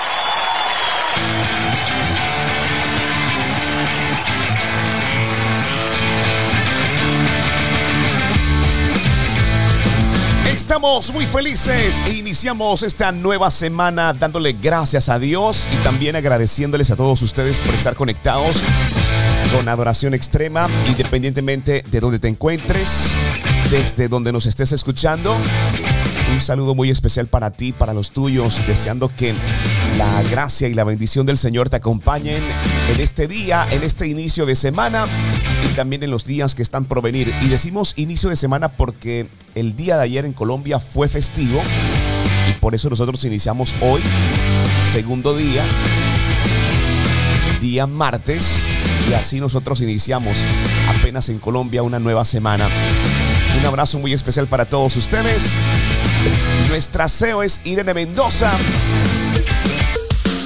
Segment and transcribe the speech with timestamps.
[10.90, 16.96] Muy felices e iniciamos esta nueva semana dándole gracias a Dios y también agradeciéndoles a
[16.96, 18.58] todos ustedes por estar conectados
[19.56, 23.12] con adoración extrema, independientemente de donde te encuentres,
[23.70, 25.38] desde donde nos estés escuchando.
[26.34, 29.34] Un saludo muy especial para ti, para los tuyos, deseando que
[29.98, 32.42] la gracia y la bendición del Señor te acompañen
[32.94, 35.06] en este día, en este inicio de semana
[35.70, 37.32] y también en los días que están por venir.
[37.44, 41.62] Y decimos inicio de semana porque el día de ayer en Colombia fue festivo
[42.50, 44.02] y por eso nosotros iniciamos hoy,
[44.94, 45.64] segundo día,
[47.60, 48.66] día martes,
[49.10, 50.38] y así nosotros iniciamos
[50.98, 52.68] apenas en Colombia una nueva semana.
[53.60, 55.56] Un abrazo muy especial para todos ustedes.
[56.70, 58.52] Nuestra CEO es Irene Mendoza.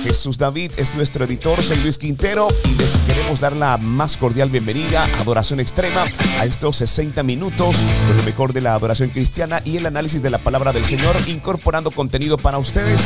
[0.04, 4.50] Jesús David es nuestro editor, soy Luis Quintero y les queremos dar la más cordial
[4.50, 6.06] bienvenida Adoración Extrema
[6.40, 10.30] a estos 60 minutos con lo mejor de la adoración cristiana y el análisis de
[10.30, 13.02] la palabra del Señor, incorporando contenido para ustedes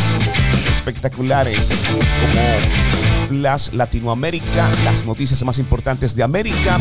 [0.70, 2.42] espectaculares como
[3.28, 6.80] Flash Latinoamérica, las noticias más importantes de América.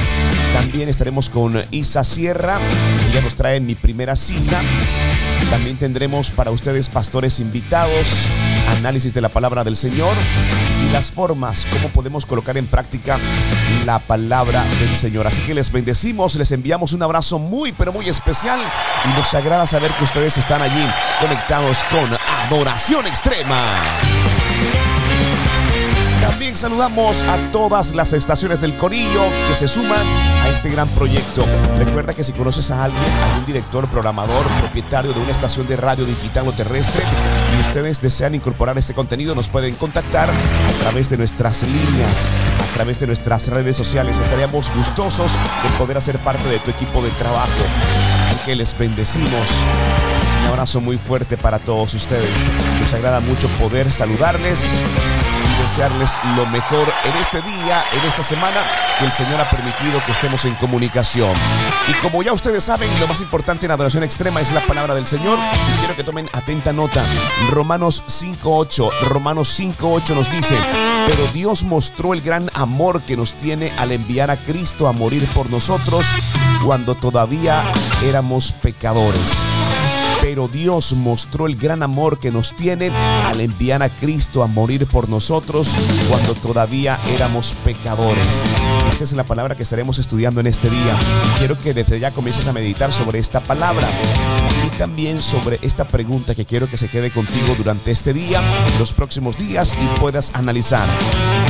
[0.54, 2.58] También estaremos con Isa Sierra,
[3.10, 4.60] ella nos trae mi primera cita.
[5.50, 8.26] También tendremos para ustedes pastores invitados,
[8.78, 10.14] análisis de la palabra del Señor
[10.86, 13.18] y las formas, cómo podemos colocar en práctica
[13.84, 15.26] la palabra del Señor.
[15.26, 18.58] Así que les bendecimos, les enviamos un abrazo muy, pero muy especial
[19.04, 20.86] y nos agrada saber que ustedes están allí
[21.20, 23.62] conectados con Adoración Extrema.
[26.54, 30.06] Saludamos a todas las estaciones del Corillo que se suman
[30.42, 31.44] a este gran proyecto.
[31.78, 36.06] Recuerda que si conoces a alguien, algún director, programador, propietario de una estación de radio
[36.06, 37.02] digital o terrestre
[37.56, 42.28] y ustedes desean incorporar este contenido, nos pueden contactar a través de nuestras líneas,
[42.70, 44.18] a través de nuestras redes sociales.
[44.18, 47.50] Estaríamos gustosos de poder hacer parte de tu equipo de trabajo.
[48.28, 49.50] Así que les bendecimos.
[50.42, 52.30] Un abrazo muy fuerte para todos ustedes.
[52.80, 54.80] Nos agrada mucho poder saludarles
[55.58, 58.56] desearles lo mejor en este día, en esta semana
[58.98, 61.34] que el Señor ha permitido que estemos en comunicación.
[61.88, 65.06] Y como ya ustedes saben, lo más importante en adoración extrema es la palabra del
[65.06, 65.38] Señor.
[65.38, 67.04] Y quiero que tomen atenta nota.
[67.50, 69.08] Romanos 5.8.
[69.08, 70.58] Romanos 5.8 nos dice,
[71.06, 75.26] pero Dios mostró el gran amor que nos tiene al enviar a Cristo a morir
[75.34, 76.06] por nosotros
[76.64, 77.72] cuando todavía
[78.02, 79.45] éramos pecadores
[80.36, 84.84] pero Dios mostró el gran amor que nos tiene al enviar a Cristo a morir
[84.84, 85.74] por nosotros
[86.10, 88.44] cuando todavía éramos pecadores.
[88.90, 90.98] Esta es la palabra que estaremos estudiando en este día.
[91.38, 93.88] Quiero que desde ya comiences a meditar sobre esta palabra
[94.66, 98.42] y también sobre esta pregunta que quiero que se quede contigo durante este día,
[98.78, 100.86] los próximos días y puedas analizar.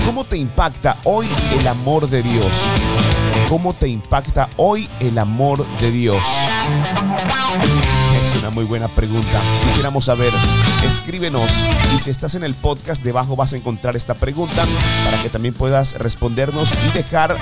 [0.07, 1.27] ¿Cómo te impacta hoy
[1.59, 2.53] el amor de Dios?
[3.49, 6.23] ¿Cómo te impacta hoy el amor de Dios?
[8.41, 9.41] Una muy buena pregunta.
[9.65, 10.33] Quisiéramos saber,
[10.85, 11.51] escríbenos
[11.95, 14.65] y si estás en el podcast debajo vas a encontrar esta pregunta
[15.05, 17.37] para que también puedas respondernos y dejar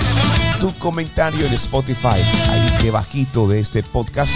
[0.59, 2.21] tu comentario en Spotify.
[2.49, 4.31] Ahí debajito de este podcast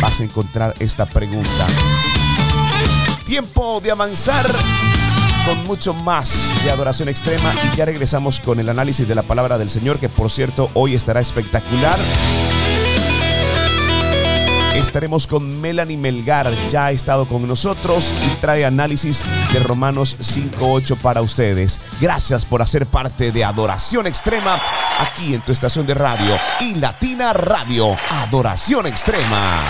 [0.00, 1.66] vas a encontrar esta pregunta.
[3.24, 4.46] Tiempo de avanzar
[5.46, 9.58] con mucho más de adoración extrema y ya regresamos con el análisis de la palabra
[9.58, 11.98] del Señor que por cierto hoy estará espectacular.
[14.82, 20.98] Estaremos con Melanie Melgar, ya ha estado con nosotros y trae análisis de Romanos 5.8
[20.98, 21.80] para ustedes.
[22.00, 24.60] Gracias por hacer parte de Adoración Extrema
[25.00, 27.96] aquí en tu estación de radio y Latina Radio.
[28.10, 29.62] Adoración Extrema.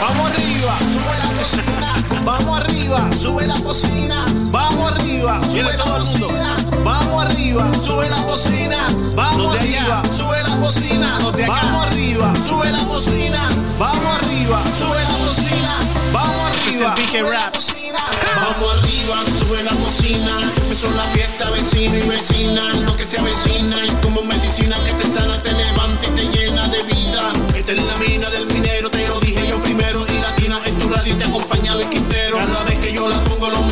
[0.00, 2.03] Vamos arriba.
[2.24, 4.24] Vamos arriba, sube la cocina.
[4.50, 6.56] Vamos arriba, sube la cocina.
[6.82, 8.78] Vamos arriba, sube la cocina.
[9.14, 11.18] Vamos arriba, sube la cocina.
[11.48, 13.48] Vamos arriba, sube la cocina.
[13.78, 15.76] Vamos arriba, sube la cocina.
[16.12, 17.98] Vamos arriba, sube la cocina.
[18.40, 20.52] Vamos arriba, sube la cocina.
[20.62, 22.62] Empezó la fiesta, vecino y vecina.
[22.86, 26.66] Lo que se avecina y como medicina que te sana, te levanta y te llena
[26.68, 27.32] de vida.
[27.54, 28.13] Esta es la mina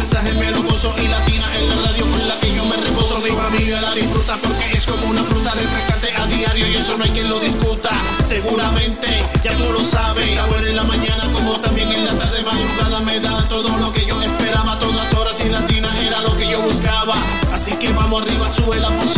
[0.02, 0.94] la pongo, los mensajes me lo gozo.
[0.98, 3.18] Y latina en la radio con la que yo me reposo.
[3.20, 7.04] Mi familia la disfruta porque es como una fruta refrescante a diario y eso no
[7.04, 7.90] hay quien lo discuta.
[8.24, 9.08] Seguramente,
[9.42, 10.26] ya tú lo sabes.
[10.26, 13.92] Está bueno en la mañana como también en la tarde madrugada me da todo lo
[13.92, 14.78] que yo esperaba.
[14.78, 17.14] Todas horas y latina era lo que yo buscaba.
[17.52, 19.12] Así que vamos arriba, sube la música.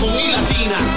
[0.00, 0.95] con I Latina.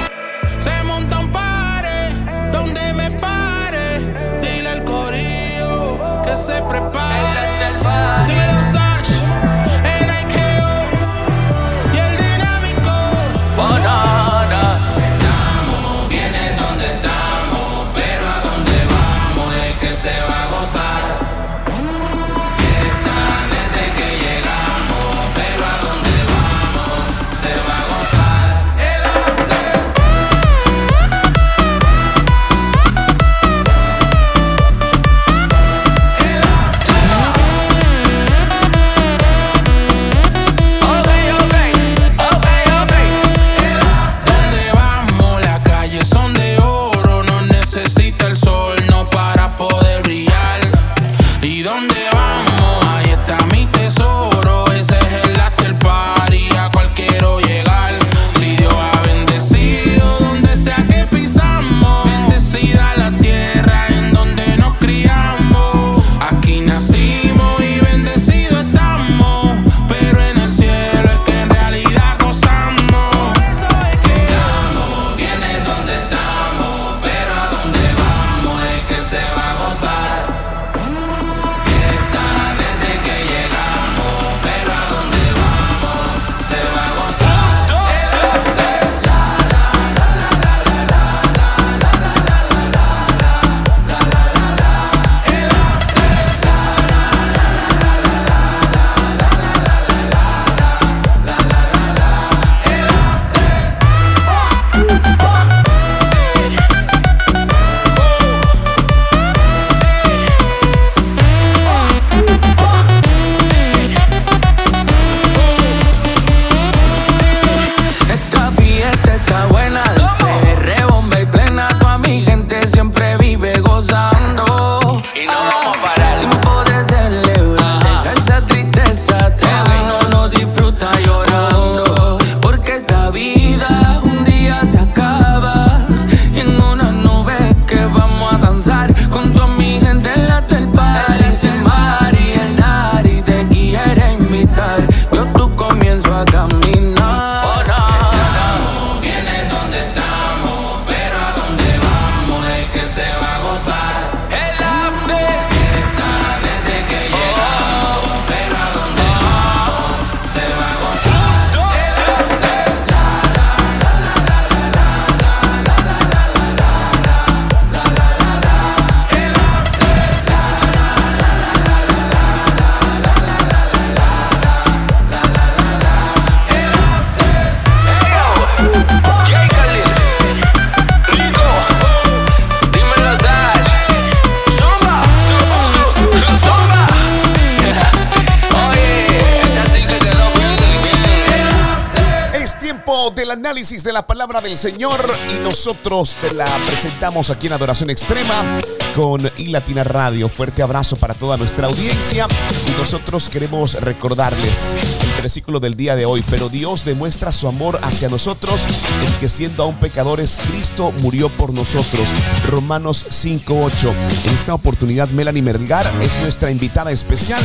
[193.50, 198.62] Análisis de la palabra del Señor y nosotros te la presentamos aquí en Adoración Extrema
[198.94, 200.30] con iLatina Radio.
[200.30, 202.28] Fuerte abrazo para toda nuestra audiencia
[202.68, 206.24] y nosotros queremos recordarles el versículo del día de hoy.
[206.30, 208.68] Pero Dios demuestra su amor hacia nosotros
[209.04, 212.12] en que siendo aún pecadores, Cristo murió por nosotros.
[212.48, 213.92] Romanos 5.8.
[214.28, 217.42] En esta oportunidad, Melanie Mergar es nuestra invitada especial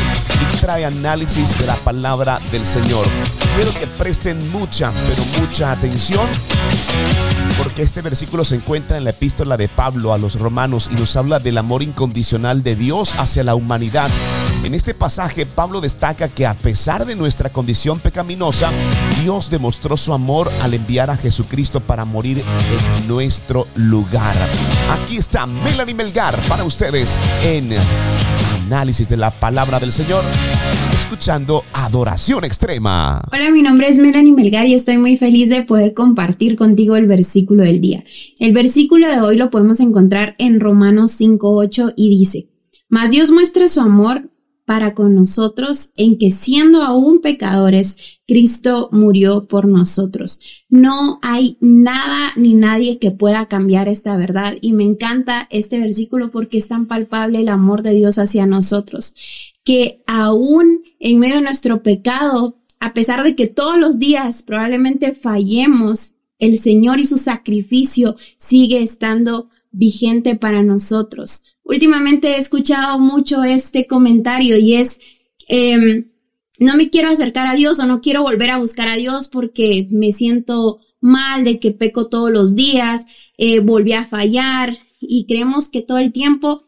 [0.53, 3.07] y trae análisis de la palabra del Señor.
[3.57, 5.94] Quiero que presten mucha, pero mucha atención
[7.57, 11.15] porque este versículo se encuentra en la epístola de Pablo a los romanos y nos
[11.15, 14.11] habla del amor incondicional de Dios hacia la humanidad.
[14.65, 18.73] En este pasaje Pablo destaca que a pesar de nuestra condición pecaminosa,
[19.23, 22.43] Dios demostró su amor al enviar a Jesucristo para morir
[22.99, 24.37] en nuestro lugar.
[24.91, 27.71] Aquí está Melanie Melgar para ustedes en
[28.67, 30.25] análisis de la palabra del Señor,
[30.93, 33.23] escuchando Adoración Extrema.
[33.33, 37.07] Hola, mi nombre es Melanie Melgar y estoy muy feliz de poder compartir contigo el
[37.07, 38.05] versículo del día.
[38.39, 42.49] El versículo de hoy lo podemos encontrar en Romanos 5.8 y dice,
[42.89, 44.31] Mas Dios muestra su amor
[44.65, 50.41] para con nosotros en que siendo aún pecadores, Cristo murió por nosotros.
[50.69, 56.31] No hay nada ni nadie que pueda cambiar esta verdad y me encanta este versículo
[56.31, 59.15] porque es tan palpable el amor de Dios hacia nosotros,
[59.65, 65.13] que aún en medio de nuestro pecado, a pesar de que todos los días probablemente
[65.13, 71.45] fallemos, el Señor y su sacrificio sigue estando vigente para nosotros.
[71.65, 75.01] Últimamente he escuchado mucho este comentario y es,
[75.49, 76.05] eh,
[76.59, 79.89] no me quiero acercar a Dios o no quiero volver a buscar a Dios porque
[79.91, 83.07] me siento mal, de que peco todos los días,
[83.37, 86.65] eh, volví a fallar y creemos que todo el tiempo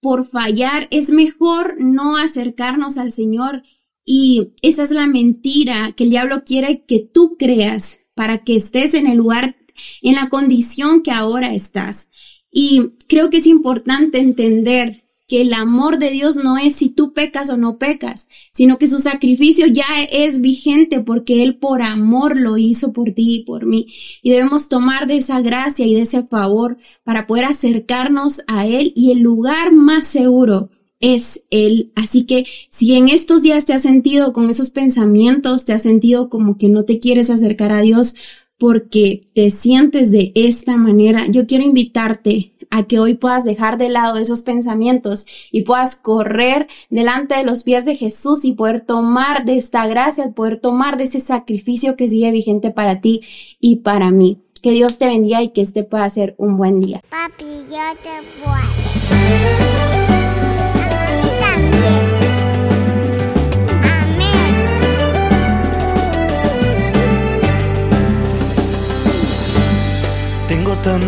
[0.00, 3.62] por fallar es mejor no acercarnos al Señor
[4.04, 8.94] y esa es la mentira que el diablo quiere que tú creas para que estés
[8.94, 9.56] en el lugar,
[10.00, 12.10] en la condición que ahora estás.
[12.50, 17.12] Y creo que es importante entender que el amor de Dios no es si tú
[17.12, 22.36] pecas o no pecas, sino que su sacrificio ya es vigente porque Él por amor
[22.36, 23.86] lo hizo por ti y por mí.
[24.22, 28.92] Y debemos tomar de esa gracia y de ese favor para poder acercarnos a Él
[28.96, 31.92] y el lugar más seguro es Él.
[31.94, 36.30] Así que si en estos días te has sentido con esos pensamientos, te has sentido
[36.30, 38.16] como que no te quieres acercar a Dios
[38.58, 43.88] porque te sientes de esta manera, yo quiero invitarte a que hoy puedas dejar de
[43.88, 49.44] lado esos pensamientos y puedas correr delante de los pies de Jesús y poder tomar
[49.44, 53.22] de esta gracia, poder tomar de ese sacrificio que sigue vigente para ti
[53.60, 54.38] y para mí.
[54.60, 57.00] Que Dios te bendiga y que este pueda ser un buen día.
[57.10, 59.97] Papi, yo te voy.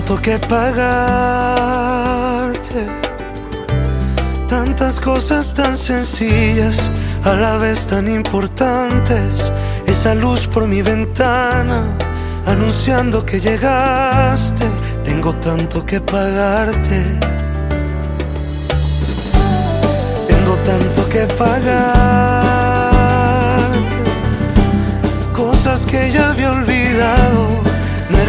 [0.01, 0.87] Tanto que pagarte,
[4.49, 6.91] tantas cosas tan sencillas,
[7.25, 9.53] a la vez tan importantes.
[9.87, 11.83] Esa luz por mi ventana,
[12.47, 14.65] anunciando que llegaste.
[15.05, 17.05] Tengo tanto que pagarte.
[20.29, 21.91] Tengo tanto que pagarte.
[25.35, 26.30] Cosas que ya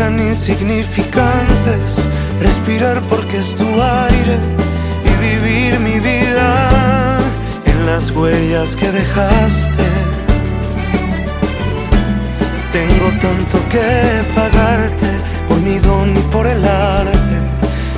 [0.10, 2.08] insignificantes.
[2.40, 4.38] Respirar porque es tu aire
[5.06, 7.20] y vivir mi vida
[7.66, 9.84] en las huellas que dejaste.
[12.72, 15.10] Tengo tanto que pagarte
[15.48, 17.36] por mi don y por el arte,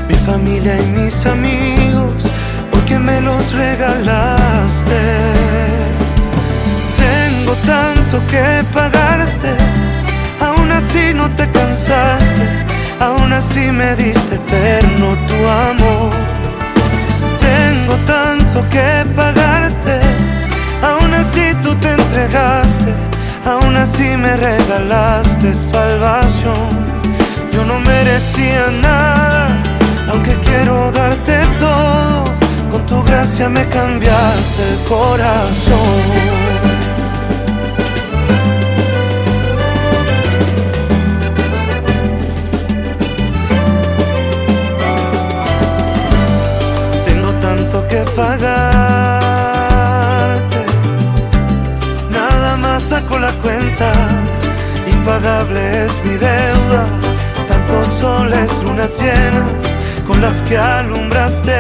[0.10, 2.28] mi familia y mis amigos,
[2.72, 5.00] porque me los regalaste.
[6.98, 9.56] Tengo tanto que pagarte,
[11.14, 12.48] no te cansaste,
[13.00, 16.12] aún así me diste eterno tu amor.
[17.40, 20.00] Tengo tanto que pagarte,
[20.82, 22.94] aún así tú te entregaste,
[23.46, 26.70] aún así me regalaste salvación.
[27.52, 29.64] Yo no merecía nada,
[30.12, 32.24] aunque quiero darte todo,
[32.72, 36.33] con tu gracia me cambiaste el corazón.
[48.16, 48.54] Pagarte.
[52.10, 53.92] Nada más saco la cuenta.
[54.92, 56.86] Impagable es mi deuda.
[57.48, 61.54] Tantos soles, lunas llenas con las que alumbraste.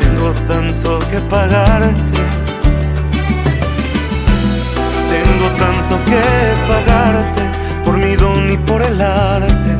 [0.00, 2.20] Tengo tanto que pagarte.
[5.12, 6.22] Tengo tanto que
[6.68, 7.42] pagarte
[7.84, 9.76] por mi don y por el arte,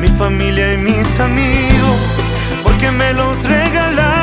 [0.00, 2.00] mi familia y mis amigos,
[2.62, 4.21] porque me los regalaste.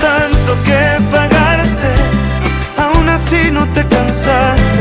[0.00, 1.90] Tanto que pagarte,
[2.78, 4.80] aún así no te cansaste,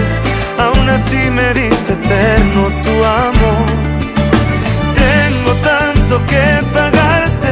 [0.57, 3.65] aún así me diste eterno tu amor.
[4.95, 7.51] Tengo tanto que pagarte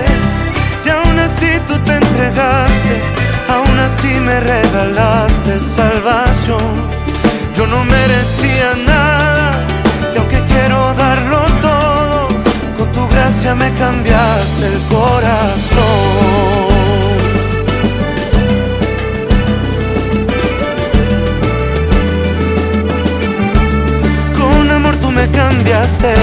[0.86, 3.02] y aún así tú te entregaste,
[3.50, 7.04] aún así me regalaste salvación.
[7.56, 9.62] Yo no merecía nada
[10.14, 12.28] y aunque quiero darlo todo,
[12.78, 16.73] con tu gracia me cambiaste el corazón.
[25.34, 26.14] Cambiaste.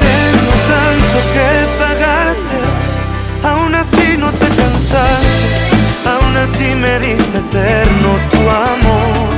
[0.00, 1.48] Tengo tanto que
[1.78, 2.58] pagarte,
[3.48, 5.21] aún así no te cansaste,
[6.42, 9.28] así me diste eterno tu amor.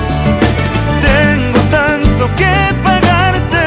[1.10, 3.64] Tengo tanto que pagarte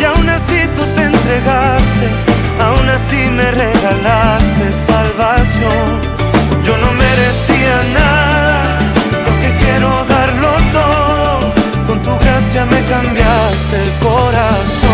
[0.00, 2.06] y aún así tú te entregaste,
[2.66, 5.88] aún así me regalaste salvación.
[6.64, 8.62] Yo no merecía nada,
[9.10, 11.52] y aunque quiero darlo todo,
[11.86, 14.93] con tu gracia me cambiaste el corazón.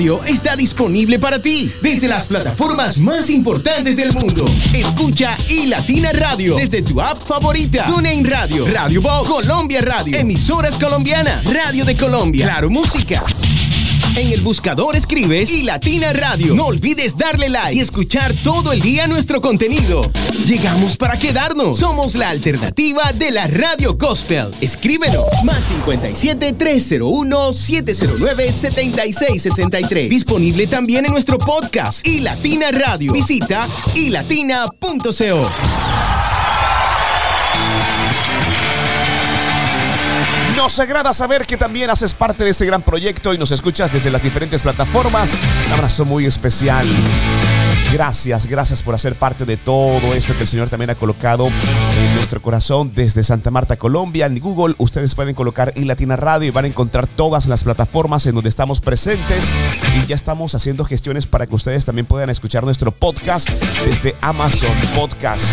[0.00, 4.46] Está disponible para ti desde las plataformas más importantes del mundo.
[4.72, 7.84] Escucha y Latina Radio desde tu app favorita.
[7.84, 13.22] TuneIn Radio, Radio Box, Colombia Radio, emisoras colombianas, Radio de Colombia, Claro Música.
[14.16, 16.54] En el buscador escribes y Latina Radio.
[16.54, 20.10] No olvides darle like y escuchar todo el día nuestro contenido.
[20.46, 21.78] Llegamos para quedarnos.
[21.78, 24.46] Somos la alternativa de la radio gospel.
[24.60, 25.24] Escríbenos.
[25.44, 30.10] Más 57 301 709 7663.
[30.10, 33.12] Disponible también en nuestro podcast y Latina Radio.
[33.12, 35.79] Visita ilatina.co.
[40.60, 44.10] Nos agrada saber que también haces parte de este gran proyecto y nos escuchas desde
[44.10, 45.30] las diferentes plataformas.
[45.68, 46.86] Un abrazo muy especial.
[47.94, 52.19] Gracias, gracias por hacer parte de todo esto que el Señor también ha colocado en
[52.30, 54.26] nuestro corazón desde Santa Marta, Colombia.
[54.26, 58.24] En Google ustedes pueden colocar y Latina Radio y van a encontrar todas las plataformas
[58.26, 59.56] en donde estamos presentes
[60.00, 63.50] y ya estamos haciendo gestiones para que ustedes también puedan escuchar nuestro podcast
[63.84, 65.44] desde Amazon Podcast.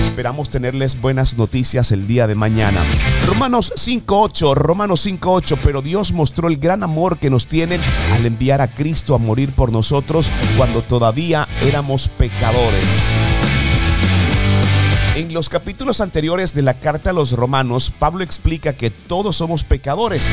[0.00, 2.80] Esperamos tenerles buenas noticias el día de mañana.
[3.26, 7.80] Romanos 5.8, Romanos 5.8, pero Dios mostró el gran amor que nos tienen
[8.14, 12.86] al enviar a Cristo a morir por nosotros cuando todavía éramos pecadores.
[15.20, 19.64] En los capítulos anteriores de la carta a los romanos, Pablo explica que todos somos
[19.64, 20.26] pecadores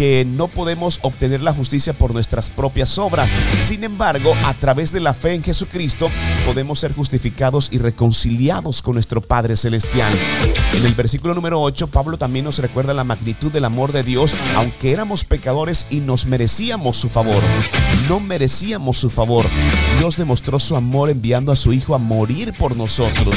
[0.00, 3.30] que no podemos obtener la justicia por nuestras propias obras.
[3.62, 6.08] Sin embargo, a través de la fe en Jesucristo
[6.46, 10.10] podemos ser justificados y reconciliados con nuestro Padre Celestial.
[10.72, 14.34] En el versículo número 8, Pablo también nos recuerda la magnitud del amor de Dios,
[14.56, 17.42] aunque éramos pecadores y nos merecíamos su favor.
[18.08, 19.44] No merecíamos su favor.
[19.98, 23.36] Dios demostró su amor enviando a su Hijo a morir por nosotros.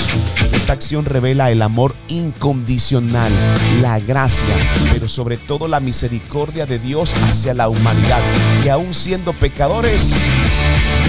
[0.54, 3.34] Esta acción revela el amor incondicional,
[3.82, 4.56] la gracia,
[4.94, 8.22] pero sobre todo la misericordia de Dios hacia la humanidad,
[8.62, 10.14] que aún siendo pecadores,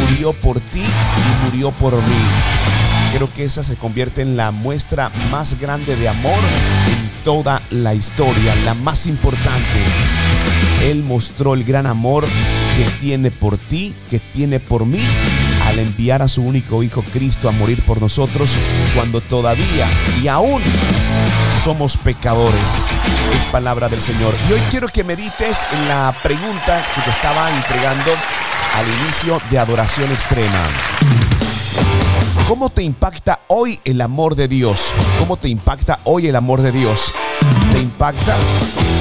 [0.01, 2.25] murió por ti y murió por mí.
[3.13, 6.39] Creo que esa se convierte en la muestra más grande de amor
[6.89, 9.81] en toda la historia, la más importante.
[10.83, 15.03] Él mostró el gran amor que tiene por ti, que tiene por mí,
[15.67, 18.51] al enviar a su único Hijo Cristo a morir por nosotros
[18.95, 19.87] cuando todavía
[20.23, 20.63] y aún
[21.63, 22.87] somos pecadores.
[23.35, 24.33] Es palabra del Señor.
[24.49, 28.13] Y hoy quiero que medites en la pregunta que te estaba entregando
[28.77, 30.63] al inicio de Adoración Extrema.
[32.47, 34.93] ¿Cómo te impacta hoy el amor de Dios?
[35.19, 37.13] ¿Cómo te impacta hoy el amor de Dios?
[37.73, 38.37] ¿Te impacta?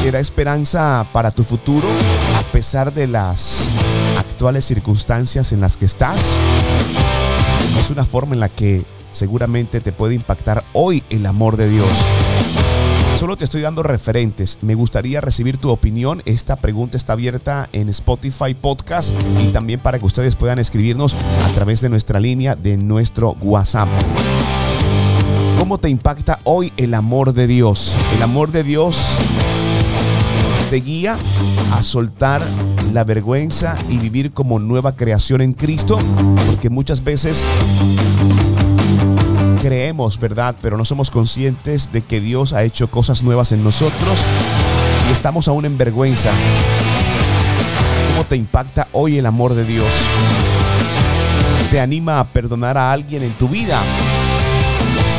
[0.01, 1.87] ¿Te da esperanza para tu futuro
[2.35, 3.59] a pesar de las
[4.17, 6.35] actuales circunstancias en las que estás?
[7.79, 11.89] Es una forma en la que seguramente te puede impactar hoy el amor de Dios.
[13.15, 14.57] Solo te estoy dando referentes.
[14.61, 16.21] Me gustaría recibir tu opinión.
[16.25, 21.49] Esta pregunta está abierta en Spotify Podcast y también para que ustedes puedan escribirnos a
[21.53, 23.87] través de nuestra línea de nuestro WhatsApp.
[25.59, 27.95] ¿Cómo te impacta hoy el amor de Dios?
[28.15, 28.97] El amor de Dios
[30.69, 31.17] te guía
[31.71, 32.43] a soltar
[32.91, 35.99] la vergüenza y vivir como nueva creación en Cristo,
[36.47, 37.45] porque muchas veces
[39.63, 40.57] creemos, ¿verdad?
[40.61, 44.17] Pero no somos conscientes de que Dios ha hecho cosas nuevas en nosotros
[45.09, 46.31] y estamos aún en vergüenza.
[48.09, 49.87] ¿Cómo te impacta hoy el amor de Dios?
[51.71, 53.81] ¿Te anima a perdonar a alguien en tu vida?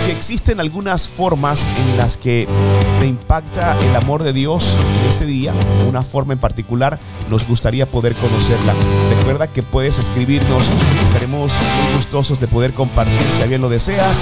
[0.05, 2.47] Si existen algunas formas en las que
[3.01, 5.55] te impacta el amor de Dios en este día,
[5.89, 8.75] una forma en particular, nos gustaría poder conocerla.
[9.17, 10.67] Recuerda que puedes escribirnos,
[11.25, 11.53] estaremos
[11.87, 14.19] muy gustosos de poder compartir, si bien lo deseas,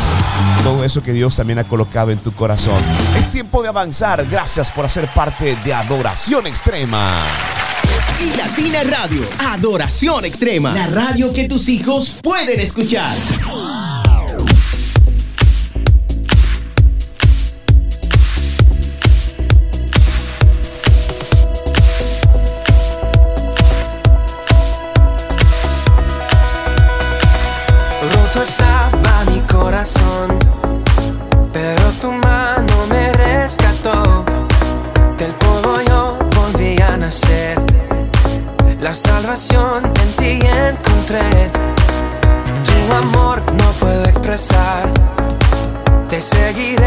[0.62, 2.80] todo eso que Dios también ha colocado en tu corazón.
[3.18, 7.24] Es tiempo de avanzar, gracias por hacer parte de Adoración Extrema.
[8.20, 13.16] Y Latina Radio, Adoración Extrema, la radio que tus hijos pueden escuchar.
[46.12, 46.81] Te seguiré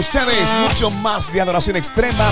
[0.00, 2.24] ustedes mucho más de adoración extrema.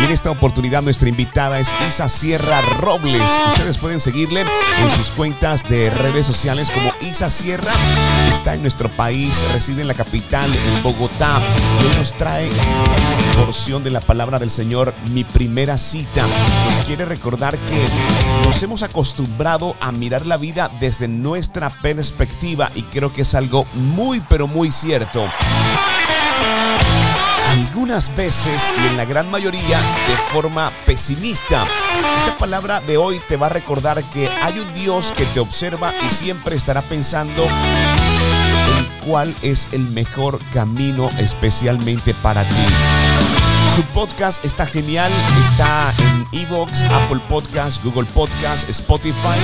[0.00, 3.28] Y en esta oportunidad nuestra invitada es Isa Sierra Robles.
[3.48, 7.72] Ustedes pueden seguirle en sus cuentas de redes sociales como Isa Sierra.
[8.30, 11.40] Está en nuestro país, reside en la capital, en Bogotá.
[11.82, 12.48] Y hoy nos trae
[13.36, 16.24] porción de la palabra del Señor, mi primera cita.
[16.66, 17.86] Nos quiere recordar que
[18.44, 23.66] nos hemos acostumbrado a mirar la vida desde nuestra perspectiva y creo que es algo
[23.74, 25.24] muy pero muy cierto.
[27.86, 31.64] Algunas veces y en la gran mayoría de forma pesimista.
[32.18, 35.94] Esta palabra de hoy te va a recordar que hay un Dios que te observa
[36.04, 42.56] y siempre estará pensando en cuál es el mejor camino especialmente para ti.
[43.76, 45.12] Su podcast está genial,
[45.48, 49.38] está en Evox, Apple Podcast, Google Podcast, Spotify,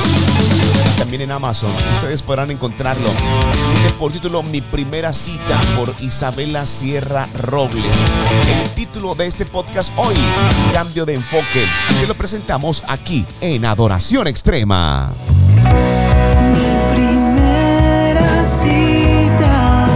[1.02, 1.68] también en Amazon.
[1.96, 3.10] Ustedes podrán encontrarlo.
[3.10, 7.82] Tiene por título Mi primera cita por Isabela Sierra Robles.
[8.62, 10.14] El título de este podcast hoy,
[10.72, 11.66] Cambio de enfoque,
[12.00, 15.12] que lo presentamos aquí en Adoración Extrema.
[16.94, 19.88] primera cita.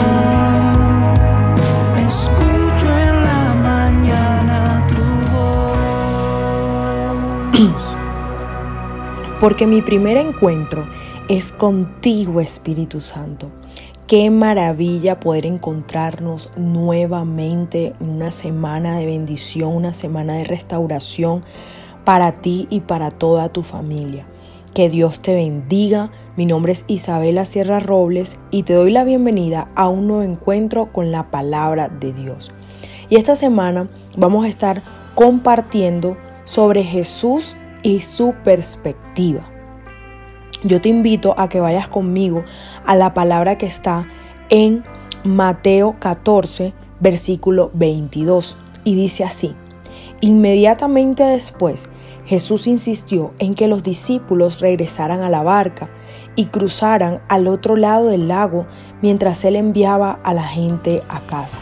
[2.09, 5.05] Escucho en la mañana tu
[7.71, 7.96] voz.
[9.41, 10.89] Porque mi primer encuentro
[11.29, 13.51] es contigo, Espíritu Santo.
[14.07, 21.45] Qué maravilla poder encontrarnos nuevamente en una semana de bendición, una semana de restauración
[22.07, 24.27] para ti y para toda tu familia.
[24.73, 26.13] Que Dios te bendiga.
[26.37, 30.93] Mi nombre es Isabela Sierra Robles y te doy la bienvenida a un nuevo encuentro
[30.93, 32.53] con la palabra de Dios.
[33.11, 34.83] Y esta semana vamos a estar
[35.15, 37.55] compartiendo sobre Jesús
[37.87, 39.49] y su perspectiva.
[40.65, 42.45] Yo te invito a que vayas conmigo
[42.85, 44.09] a la palabra que está
[44.49, 44.83] en
[45.23, 49.55] Mateo 14, versículo 22, y dice así,
[50.21, 51.89] inmediatamente después
[52.25, 55.89] Jesús insistió en que los discípulos regresaran a la barca
[56.35, 58.67] y cruzaran al otro lado del lago
[59.01, 61.61] mientras él enviaba a la gente a casa.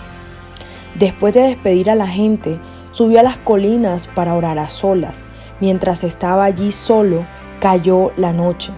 [0.99, 2.59] Después de despedir a la gente,
[2.93, 5.27] subió a las colinas para orar a solas.
[5.61, 7.25] Mientras estaba allí solo,
[7.61, 8.73] cayó la noche.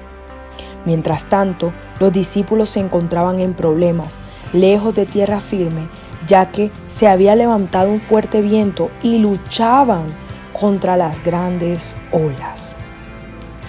[0.85, 4.19] Mientras tanto, los discípulos se encontraban en problemas,
[4.53, 5.89] lejos de tierra firme,
[6.27, 10.07] ya que se había levantado un fuerte viento y luchaban
[10.53, 12.75] contra las grandes olas.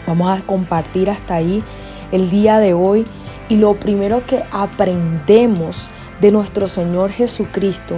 [0.06, 1.64] Vamos a compartir hasta ahí
[2.12, 3.06] el día de hoy
[3.50, 5.90] y lo primero que aprendemos
[6.22, 7.96] de nuestro Señor Jesucristo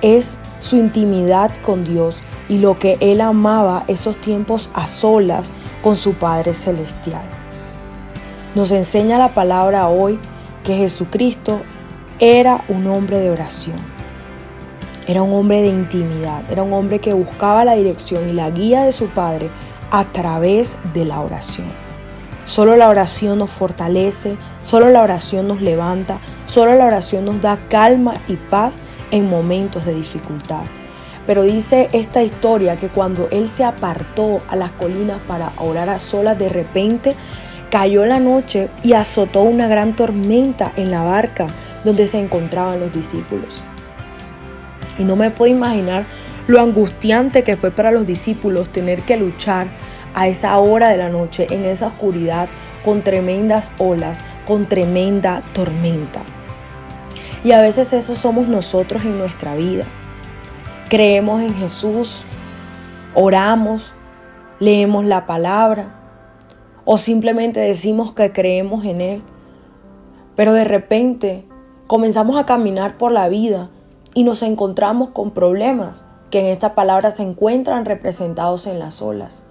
[0.00, 5.50] es su intimidad con Dios y lo que Él amaba esos tiempos a solas
[5.82, 7.22] con su Padre Celestial.
[8.54, 10.18] Nos enseña la palabra hoy
[10.64, 11.62] que Jesucristo
[12.18, 13.76] era un hombre de oración.
[15.08, 18.84] Era un hombre de intimidad, era un hombre que buscaba la dirección y la guía
[18.84, 19.48] de su Padre
[19.90, 21.66] a través de la oración.
[22.44, 27.58] Solo la oración nos fortalece, solo la oración nos levanta, solo la oración nos da
[27.68, 28.78] calma y paz
[29.10, 30.62] en momentos de dificultad.
[31.26, 35.98] Pero dice esta historia que cuando él se apartó a las colinas para orar a
[35.98, 37.14] solas, de repente
[37.70, 41.46] cayó la noche y azotó una gran tormenta en la barca
[41.84, 43.62] donde se encontraban los discípulos.
[44.98, 46.04] Y no me puedo imaginar
[46.48, 49.68] lo angustiante que fue para los discípulos tener que luchar
[50.14, 52.48] a esa hora de la noche, en esa oscuridad,
[52.84, 56.20] con tremendas olas, con tremenda tormenta.
[57.44, 59.84] Y a veces eso somos nosotros en nuestra vida.
[60.92, 62.22] Creemos en Jesús,
[63.14, 63.94] oramos,
[64.60, 65.94] leemos la palabra
[66.84, 69.22] o simplemente decimos que creemos en Él.
[70.36, 71.48] Pero de repente
[71.86, 73.70] comenzamos a caminar por la vida
[74.12, 79.44] y nos encontramos con problemas que en esta palabra se encuentran representados en las olas.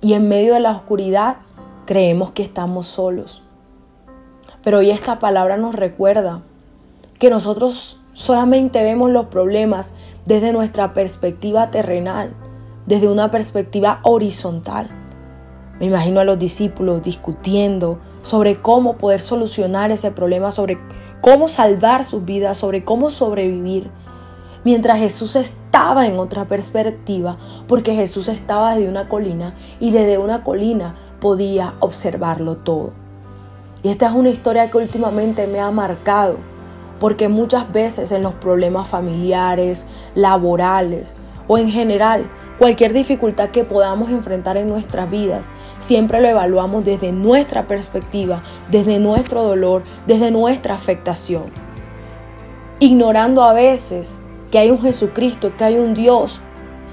[0.00, 1.36] Y en medio de la oscuridad
[1.84, 3.42] creemos que estamos solos.
[4.64, 6.40] Pero hoy esta palabra nos recuerda
[7.18, 9.92] que nosotros solamente vemos los problemas
[10.24, 12.32] desde nuestra perspectiva terrenal,
[12.86, 14.88] desde una perspectiva horizontal.
[15.78, 20.78] Me imagino a los discípulos discutiendo sobre cómo poder solucionar ese problema, sobre
[21.20, 23.90] cómo salvar sus vidas, sobre cómo sobrevivir.
[24.64, 27.36] Mientras Jesús estaba en otra perspectiva,
[27.68, 32.94] porque Jesús estaba desde una colina y desde una colina podía observarlo todo.
[33.82, 36.38] Y esta es una historia que últimamente me ha marcado,
[36.98, 41.14] porque muchas veces en los problemas familiares, laborales
[41.48, 42.28] o en general,
[42.58, 48.98] cualquier dificultad que podamos enfrentar en nuestras vidas, siempre lo evaluamos desde nuestra perspectiva, desde
[48.98, 51.44] nuestro dolor, desde nuestra afectación.
[52.80, 54.18] Ignorando a veces
[54.50, 56.40] que hay un Jesucristo, que hay un Dios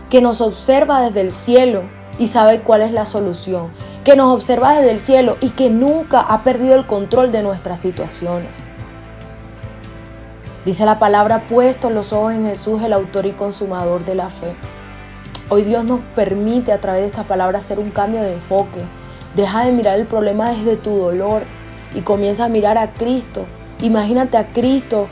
[0.10, 1.82] que nos observa desde el cielo
[2.20, 3.70] y sabe cuál es la solución,
[4.04, 7.80] que nos observa desde el cielo y que nunca ha perdido el control de nuestras
[7.80, 8.73] situaciones.
[10.66, 14.54] Dice la palabra, puesto los ojos en Jesús, el autor y consumador de la fe.
[15.50, 18.80] Hoy Dios nos permite a través de esta palabra hacer un cambio de enfoque.
[19.36, 21.42] Deja de mirar el problema desde tu dolor
[21.94, 23.46] y comienza a mirar a Cristo.
[23.82, 25.08] Imagínate a Cristo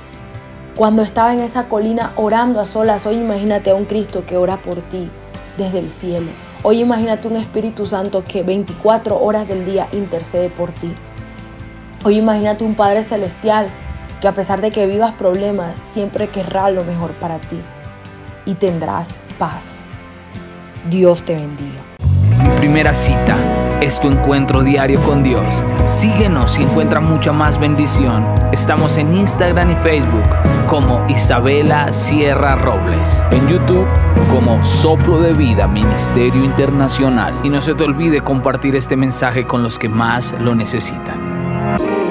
[0.78, 3.06] cuando estaba en esa colina orando a solas.
[3.06, 5.10] Hoy imagínate a un Cristo que ora por ti
[5.58, 6.28] desde el cielo.
[6.64, 10.94] Hoy imagínate un Espíritu Santo que 24 horas del día intercede por ti.
[12.06, 13.68] Hoy imagínate un Padre Celestial
[14.22, 17.60] que a pesar de que vivas problemas, siempre querrá lo mejor para ti
[18.46, 19.82] y tendrás paz.
[20.90, 21.82] Dios te bendiga.
[22.58, 23.36] Primera cita
[23.82, 25.64] es tu encuentro diario con Dios.
[25.86, 28.28] Síguenos y encuentra mucha más bendición.
[28.52, 30.30] Estamos en Instagram y Facebook
[30.68, 33.26] como Isabela Sierra Robles.
[33.32, 33.88] En YouTube
[34.30, 37.40] como Soplo de Vida Ministerio Internacional.
[37.44, 42.11] Y no se te olvide compartir este mensaje con los que más lo necesitan.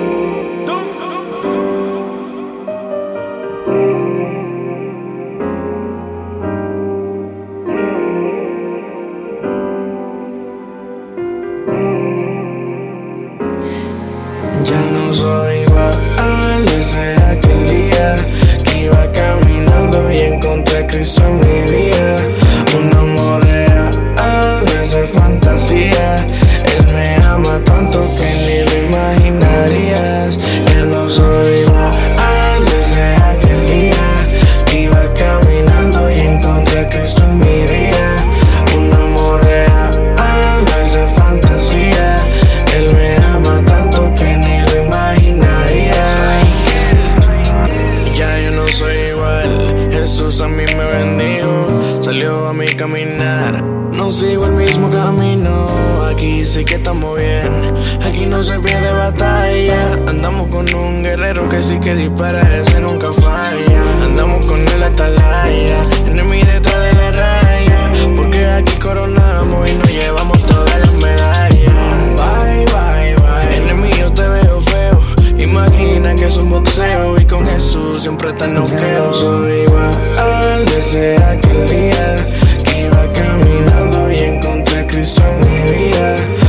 [61.61, 63.83] Guerrero que dispara, ese nunca falla.
[64.03, 67.93] Andamos con él hasta la haya, enemigo detrás de la raya.
[68.17, 71.75] Porque aquí coronamos y nos llevamos todas las medallas.
[72.17, 73.57] Bye, bye, bye.
[73.57, 75.01] Enemigo te veo feo.
[75.39, 79.15] Imagina que es un boxeo y con Jesús siempre está noqueo.
[79.15, 82.17] Soy igual desde aquel día
[82.65, 86.40] que iba caminando y encontré a Cristo en mi vida.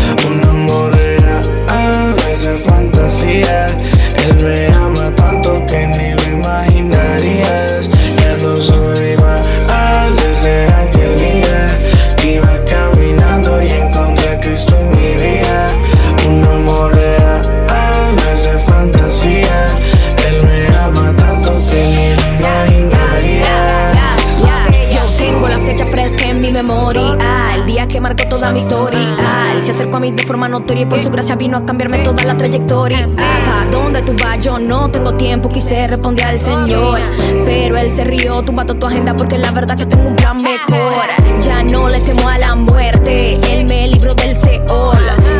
[28.50, 29.16] Mi historia.
[29.54, 32.00] Él se acercó a mí de forma notoria y por su gracia vino a cambiarme
[32.00, 33.08] toda la trayectoria.
[33.18, 34.40] ¿A dónde tú vas?
[34.44, 37.00] Yo no tengo tiempo, quise responder al Señor.
[37.46, 40.38] Pero él se rió, tumba toda tu agenda porque la verdad que tengo un plan
[40.42, 41.06] mejor.
[41.42, 44.36] Ya no le temo a la muerte, él me libró del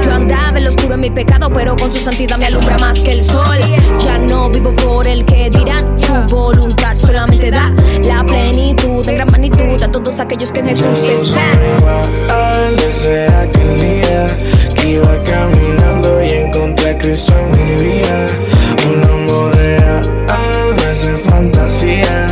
[0.04, 3.00] Yo andaba en lo oscuro en mi pecado, pero con su santidad me alumbra más
[3.00, 3.60] que el sol.
[4.04, 7.72] Ya no vivo por el que dirán, su voluntad solamente da
[8.04, 11.60] la plenitud en gran magnitud a todos aquellos que en Jesús están.
[11.78, 14.28] igual desde aquel día
[14.76, 18.28] que iba caminando y encontré a Cristo en mi vida.
[18.92, 20.12] Un amor real,
[20.78, 22.31] no es fantasía.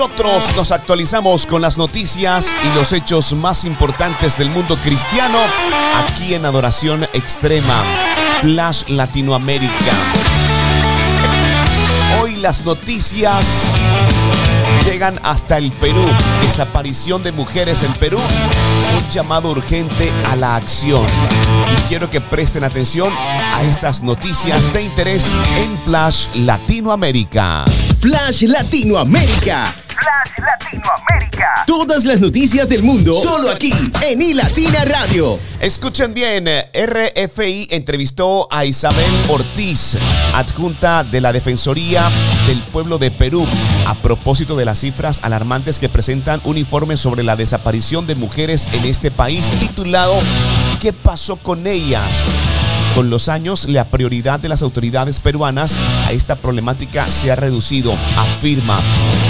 [0.00, 5.36] Nosotros nos actualizamos con las noticias y los hechos más importantes del mundo cristiano
[5.94, 7.82] aquí en Adoración Extrema,
[8.40, 9.92] Flash Latinoamérica.
[12.18, 13.64] Hoy las noticias
[14.86, 16.06] llegan hasta el Perú.
[16.40, 18.18] Desaparición de mujeres en Perú.
[18.18, 21.04] Un llamado urgente a la acción.
[21.72, 27.66] Y quiero que presten atención a estas noticias de interés en Flash Latinoamérica.
[28.00, 29.70] Flash Latinoamérica.
[31.70, 33.72] Todas las noticias del mundo solo aquí
[34.04, 35.38] en iLatina Radio.
[35.60, 39.96] Escuchen bien, RFI entrevistó a Isabel Ortiz,
[40.34, 42.10] adjunta de la Defensoría
[42.48, 43.46] del Pueblo de Perú,
[43.86, 48.66] a propósito de las cifras alarmantes que presentan un informe sobre la desaparición de mujeres
[48.72, 50.14] en este país titulado
[50.80, 52.10] ¿Qué pasó con ellas?
[52.96, 57.92] Con los años, la prioridad de las autoridades peruanas a esta problemática se ha reducido,
[58.16, 58.80] afirma.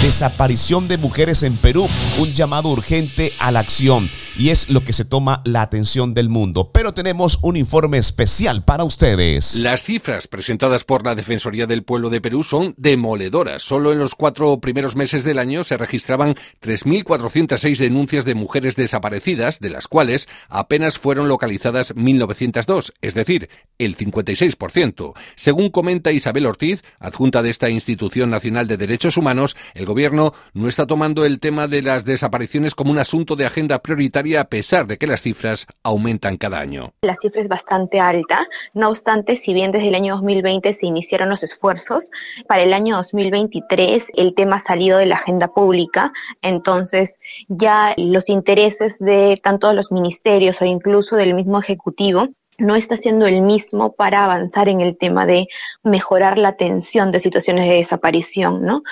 [0.01, 1.87] Desaparición de mujeres en Perú,
[2.17, 4.09] un llamado urgente a la acción.
[4.41, 6.71] Y es lo que se toma la atención del mundo.
[6.73, 9.53] Pero tenemos un informe especial para ustedes.
[9.57, 13.61] Las cifras presentadas por la Defensoría del Pueblo de Perú son demoledoras.
[13.61, 19.59] Solo en los cuatro primeros meses del año se registraban 3.406 denuncias de mujeres desaparecidas,
[19.59, 25.13] de las cuales apenas fueron localizadas 1.902, es decir, el 56%.
[25.35, 30.67] Según comenta Isabel Ortiz, adjunta de esta Institución Nacional de Derechos Humanos, el gobierno no
[30.67, 34.85] está tomando el tema de las desapariciones como un asunto de agenda prioritaria a pesar
[34.85, 36.93] de que las cifras aumentan cada año.
[37.01, 41.29] La cifra es bastante alta, no obstante, si bien desde el año 2020 se iniciaron
[41.29, 42.11] los esfuerzos,
[42.47, 48.29] para el año 2023 el tema ha salido de la agenda pública, entonces ya los
[48.29, 53.93] intereses de tanto los ministerios o incluso del mismo Ejecutivo no está siendo el mismo
[53.93, 55.47] para avanzar en el tema de
[55.83, 58.83] mejorar la atención de situaciones de desaparición, ¿no?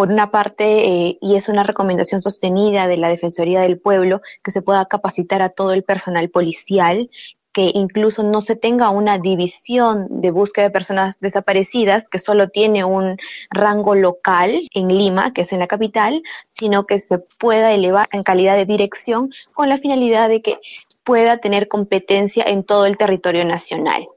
[0.00, 4.50] Por una parte, eh, y es una recomendación sostenida de la Defensoría del Pueblo, que
[4.50, 7.10] se pueda capacitar a todo el personal policial,
[7.52, 12.82] que incluso no se tenga una división de búsqueda de personas desaparecidas que solo tiene
[12.82, 13.18] un
[13.50, 18.22] rango local en Lima, que es en la capital, sino que se pueda elevar en
[18.22, 20.60] calidad de dirección con la finalidad de que
[21.04, 24.08] pueda tener competencia en todo el territorio nacional.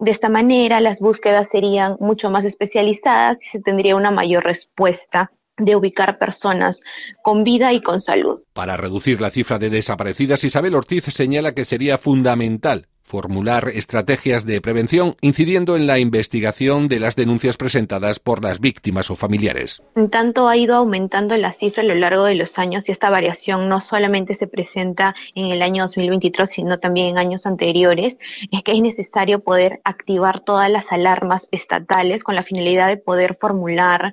[0.00, 5.30] De esta manera, las búsquedas serían mucho más especializadas y se tendría una mayor respuesta
[5.58, 6.82] de ubicar personas
[7.22, 8.40] con vida y con salud.
[8.54, 14.60] Para reducir la cifra de desaparecidas, Isabel Ortiz señala que sería fundamental formular estrategias de
[14.60, 19.82] prevención incidiendo en la investigación de las denuncias presentadas por las víctimas o familiares.
[19.96, 23.10] En tanto ha ido aumentando la cifra a lo largo de los años y esta
[23.10, 28.20] variación no solamente se presenta en el año 2023, sino también en años anteriores,
[28.52, 33.34] es que es necesario poder activar todas las alarmas estatales con la finalidad de poder
[33.34, 34.12] formular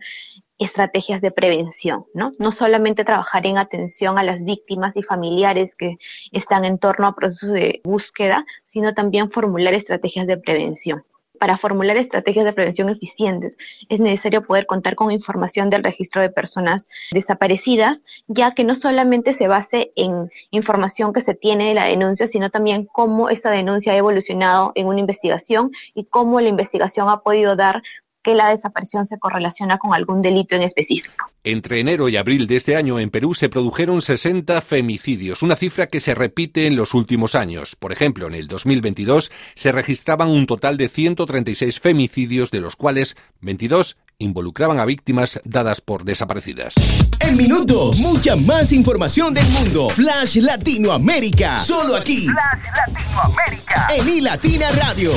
[0.60, 2.34] estrategias de prevención, ¿no?
[2.40, 5.98] No solamente trabajar en atención a las víctimas y familiares que
[6.32, 11.04] están en torno a procesos de búsqueda, sino también formular estrategias de prevención.
[11.40, 13.58] Para formular estrategias de prevención eficientes
[13.90, 19.34] es necesario poder contar con información del registro de personas desaparecidas, ya que no solamente
[19.34, 23.94] se base en información que se tiene de la denuncia, sino también cómo esa denuncia
[23.94, 27.84] ha evolucionado en una investigación y cómo la investigación ha podido dar
[28.28, 31.32] que la desaparición se correlaciona con algún delito en específico.
[31.46, 35.88] Entre enero y abril de este año en Perú se produjeron 60 femicidios, una cifra
[35.88, 37.78] que se repite en los últimos años.
[37.78, 43.16] Por ejemplo, en el 2022 se registraban un total de 136 femicidios, de los cuales
[43.40, 46.74] 22 involucraban a víctimas dadas por desaparecidas.
[47.22, 49.90] En minutos, mucha más información del mundo.
[49.92, 51.60] Flash Latinoamérica.
[51.60, 52.26] Solo aquí.
[52.26, 53.88] Flash Latinoamérica.
[53.96, 55.14] En iLatina Radio.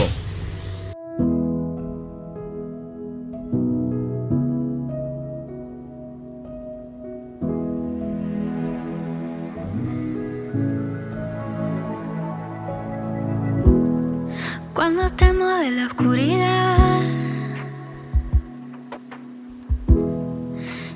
[14.81, 17.01] Cuando temo de la oscuridad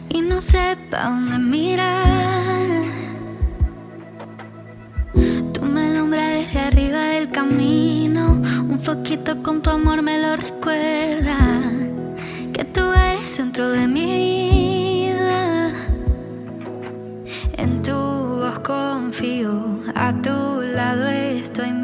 [0.09, 2.83] y no sepa dónde mirar,
[5.53, 8.41] tú me alumbras desde arriba del camino.
[8.71, 11.37] Un foquito con tu amor me lo recuerda.
[12.55, 14.07] Que tú eres centro de mi
[15.11, 15.73] vida.
[17.59, 21.75] En tu voz confío, a tu lado estoy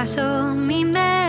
[0.00, 1.19] tus brazos mi mejor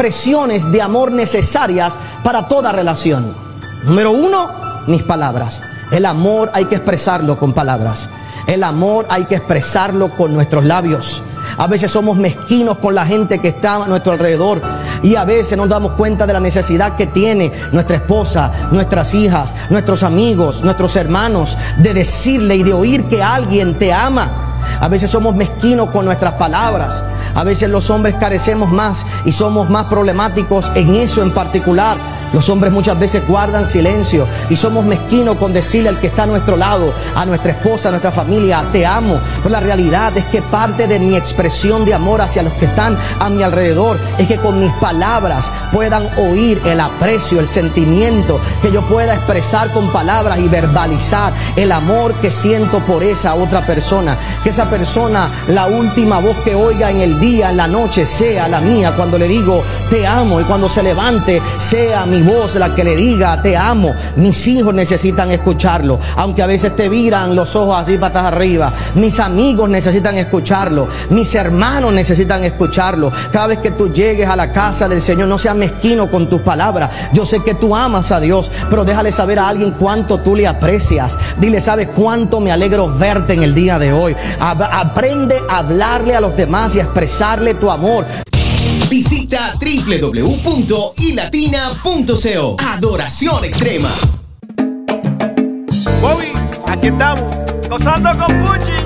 [0.00, 3.36] expresiones de amor necesarias para toda relación.
[3.84, 4.50] Número uno,
[4.86, 5.60] mis palabras.
[5.92, 8.08] El amor hay que expresarlo con palabras.
[8.46, 11.22] El amor hay que expresarlo con nuestros labios.
[11.58, 14.62] A veces somos mezquinos con la gente que está a nuestro alrededor
[15.02, 19.54] y a veces nos damos cuenta de la necesidad que tiene nuestra esposa, nuestras hijas,
[19.68, 24.49] nuestros amigos, nuestros hermanos de decirle y de oír que alguien te ama.
[24.80, 27.04] A veces somos mezquinos con nuestras palabras.
[27.34, 31.96] A veces los hombres carecemos más y somos más problemáticos en eso en particular.
[32.32, 36.26] Los hombres muchas veces guardan silencio y somos mezquinos con decirle al que está a
[36.26, 39.20] nuestro lado, a nuestra esposa, a nuestra familia, te amo.
[39.38, 42.96] Pero la realidad es que parte de mi expresión de amor hacia los que están
[43.18, 48.70] a mi alrededor es que con mis palabras puedan oír el aprecio, el sentimiento, que
[48.72, 54.16] yo pueda expresar con palabras y verbalizar el amor que siento por esa otra persona.
[54.42, 58.48] Que esa persona, la última voz que oiga en el día, en la noche, sea
[58.48, 62.74] la mía cuando le digo te amo y cuando se levante sea mi voz la
[62.74, 63.94] que le diga, te amo.
[64.16, 65.98] Mis hijos necesitan escucharlo.
[66.16, 68.72] Aunque a veces te viran los ojos así patas arriba.
[68.94, 70.88] Mis amigos necesitan escucharlo.
[71.10, 73.12] Mis hermanos necesitan escucharlo.
[73.32, 76.40] Cada vez que tú llegues a la casa del Señor, no seas mezquino con tus
[76.42, 76.90] palabras.
[77.12, 80.46] Yo sé que tú amas a Dios, pero déjale saber a alguien cuánto tú le
[80.46, 81.18] aprecias.
[81.38, 84.16] Dile, ¿sabes cuánto me alegro verte en el día de hoy?
[84.40, 88.06] Aprende a hablarle a los demás y a expresarle tu amor.
[88.90, 92.56] Visita www.ilatina.co.
[92.58, 93.94] Adoración extrema.
[96.00, 96.32] Bobby,
[96.66, 97.22] aquí estamos,
[97.68, 98.82] gozando con Puchi.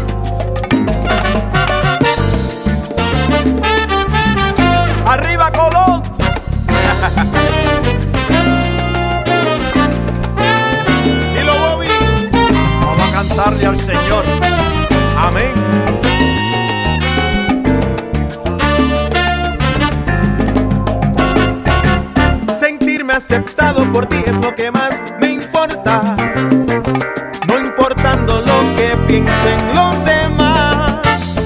[5.07, 6.02] Arriba Colón.
[23.15, 26.17] Aceptado por ti es lo que más me importa.
[27.47, 31.37] No importando lo que piensen los demás.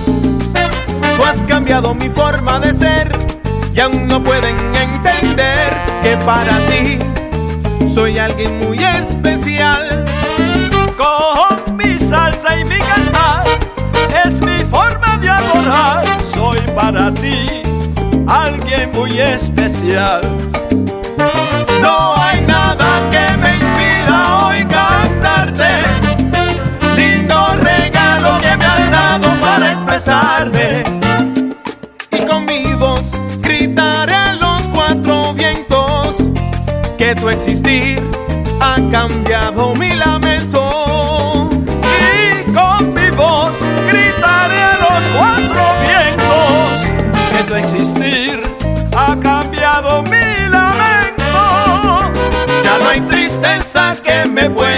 [1.14, 3.12] Tú has cambiado mi forma de ser
[3.74, 5.68] y aún no pueden entender
[6.02, 6.98] que para ti
[7.86, 10.06] soy alguien muy especial.
[10.96, 13.44] Con mi salsa y mi cantar
[14.24, 16.06] es mi forma de adorar.
[16.24, 17.60] Soy para ti
[18.26, 20.22] alguien muy especial.
[32.12, 36.18] Y con mi voz gritaré a los cuatro vientos
[36.96, 38.00] que tu existir
[38.60, 41.48] ha cambiado mi lamento.
[41.82, 46.92] Y con mi voz gritaré a los cuatro vientos
[47.32, 48.40] que tu existir
[48.96, 52.12] ha cambiado mi lamento.
[52.62, 54.77] Ya no hay tristeza que me pueda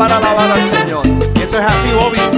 [0.00, 1.06] para alabar al Señor.
[1.36, 2.29] Y eso es así, Bobby.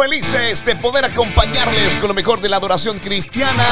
[0.00, 3.66] Felices de poder acompañarles con lo mejor de la adoración cristiana.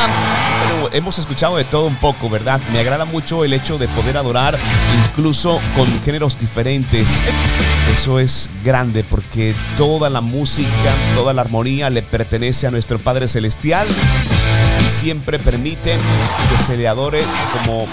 [0.63, 2.61] Pero hemos escuchado de todo un poco, ¿verdad?
[2.71, 4.59] Me agrada mucho el hecho de poder adorar
[5.07, 7.09] incluso con géneros diferentes.
[7.95, 10.69] Eso es grande porque toda la música,
[11.15, 15.97] toda la armonía le pertenece a nuestro Padre Celestial y siempre permite
[16.51, 17.23] que se le adore
[17.55, 17.87] como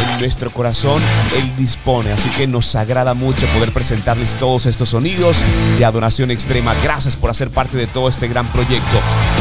[0.00, 1.00] en nuestro corazón
[1.36, 2.12] Él dispone.
[2.12, 5.42] Así que nos agrada mucho poder presentarles todos estos sonidos
[5.78, 6.74] de adoración extrema.
[6.82, 9.00] Gracias por hacer parte de todo este gran proyecto.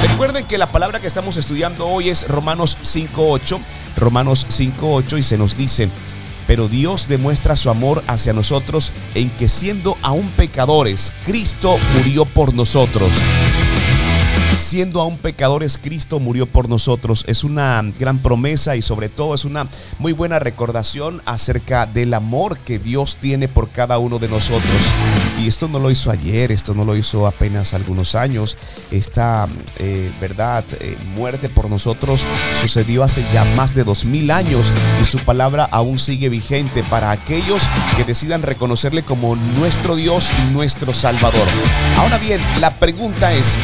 [0.10, 3.60] Recuerden que la palabra que estamos estudiando hoy es Romanos 5.8.
[3.98, 5.90] Romanos 5.8 y se nos dice,
[6.48, 12.54] pero Dios demuestra su amor hacia nosotros en que siendo aún pecadores, Cristo murió por
[12.54, 13.10] nosotros.
[14.58, 17.24] Siendo aún pecadores, Cristo murió por nosotros.
[17.28, 19.68] Es una gran promesa y sobre todo es una
[20.00, 24.72] muy buena recordación acerca del amor que Dios tiene por cada uno de nosotros.
[25.42, 28.58] Y esto no lo hizo ayer, esto no lo hizo apenas algunos años.
[28.92, 29.48] Esta
[29.80, 32.22] eh, verdad, eh, muerte por nosotros
[32.62, 37.12] sucedió hace ya más de dos mil años y su palabra aún sigue vigente para
[37.12, 37.64] aquellos
[37.98, 41.48] que decidan reconocerle como nuestro Dios y nuestro Salvador.
[41.98, 43.56] Ahora bien, la pregunta es,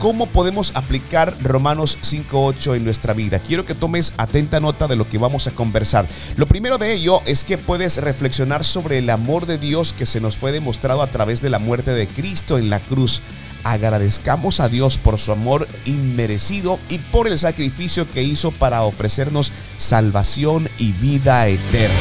[0.00, 3.40] ¿Cómo podemos aplicar Romanos 5.8 en nuestra vida?
[3.40, 6.06] Quiero que tomes atenta nota de lo que vamos a conversar.
[6.36, 10.20] Lo primero de ello es que puedes reflexionar sobre el amor de Dios que se
[10.20, 13.22] nos fue demostrado a través de la muerte de Cristo en la cruz.
[13.64, 19.52] Agradezcamos a Dios por su amor inmerecido y por el sacrificio que hizo para ofrecernos
[19.78, 21.96] salvación y vida eterna.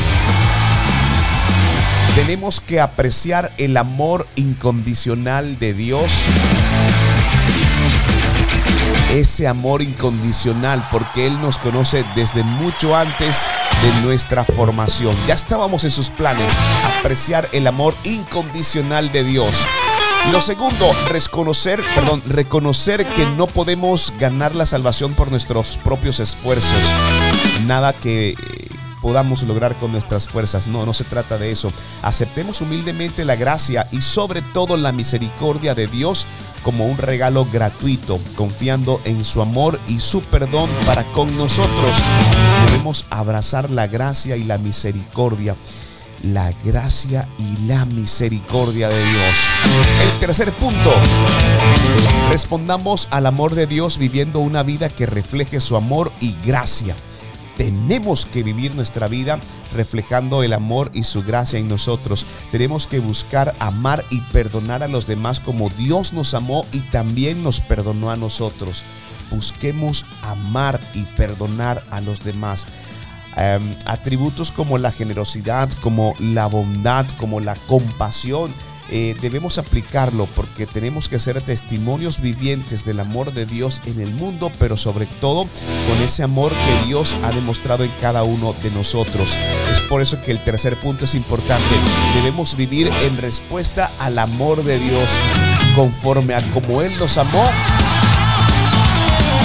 [2.14, 6.12] Tenemos que apreciar el amor incondicional de Dios
[9.14, 13.46] ese amor incondicional porque Él nos conoce desde mucho antes
[13.82, 15.16] de nuestra formación.
[15.28, 16.54] Ya estábamos en sus planes,
[17.00, 19.54] apreciar el amor incondicional de Dios.
[20.32, 26.82] Lo segundo, reconocer, perdón, reconocer que no podemos ganar la salvación por nuestros propios esfuerzos.
[27.66, 28.36] Nada que
[29.02, 30.68] podamos lograr con nuestras fuerzas.
[30.68, 31.72] No, no se trata de eso.
[32.02, 36.28] Aceptemos humildemente la gracia y sobre todo la misericordia de Dios
[36.64, 41.98] como un regalo gratuito, confiando en su amor y su perdón para con nosotros.
[42.68, 45.56] Debemos abrazar la gracia y la misericordia.
[46.24, 49.38] La gracia y la misericordia de Dios.
[50.02, 50.92] El tercer punto.
[52.30, 56.96] Respondamos al amor de Dios viviendo una vida que refleje su amor y gracia
[57.58, 59.40] tenemos que vivir nuestra vida
[59.76, 62.26] reflejando el amor y su gracia en nosotros.
[62.52, 67.44] Tenemos que buscar amar y perdonar a los demás como Dios nos amó y también
[67.44, 68.84] nos perdonó a nosotros.
[69.32, 72.68] Busquemos amar y perdonar a los demás.
[73.36, 78.52] Em, atributos como la generosidad, como la bondad, como la compasión
[78.90, 84.12] eh, debemos aplicarlo porque tenemos que ser testimonios vivientes del amor de Dios en el
[84.12, 88.72] mundo, pero sobre todo con ese amor que Dios ha demostrado en cada uno de
[88.72, 89.38] nosotros.
[89.72, 91.64] Es por eso que el tercer punto es importante.
[92.16, 95.10] Debemos vivir en respuesta al amor de Dios
[95.76, 97.46] conforme a como Él nos amó.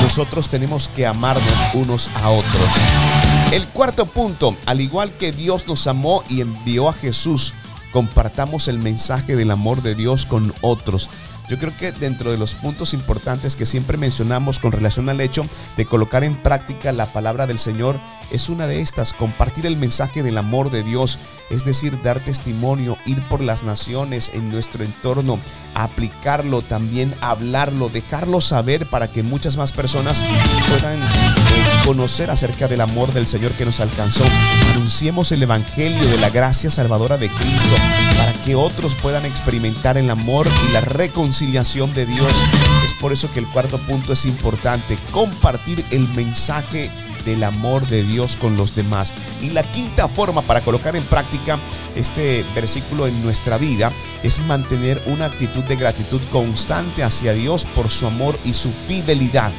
[0.02, 2.62] Nosotros tenemos que amarnos unos a otros.
[3.52, 7.54] El cuarto punto, al igual que Dios nos amó y envió a Jesús
[7.92, 11.10] compartamos el mensaje del amor de Dios con otros.
[11.48, 15.44] Yo creo que dentro de los puntos importantes que siempre mencionamos con relación al hecho
[15.76, 20.22] de colocar en práctica la palabra del Señor es una de estas, compartir el mensaje
[20.22, 21.18] del amor de Dios,
[21.50, 25.38] es decir, dar testimonio, ir por las naciones en nuestro entorno,
[25.74, 30.22] aplicarlo también, hablarlo, dejarlo saber para que muchas más personas
[30.68, 31.00] puedan
[31.92, 34.24] conocer acerca del amor del Señor que nos alcanzó.
[34.72, 37.76] Anunciemos el Evangelio de la gracia salvadora de Cristo
[38.16, 42.32] para que otros puedan experimentar el amor y la reconciliación de Dios.
[42.86, 46.90] Es por eso que el cuarto punto es importante, compartir el mensaje
[47.26, 49.12] del amor de Dios con los demás.
[49.42, 51.58] Y la quinta forma para colocar en práctica
[51.94, 57.90] este versículo en nuestra vida es mantener una actitud de gratitud constante hacia Dios por
[57.90, 59.52] su amor y su fidelidad.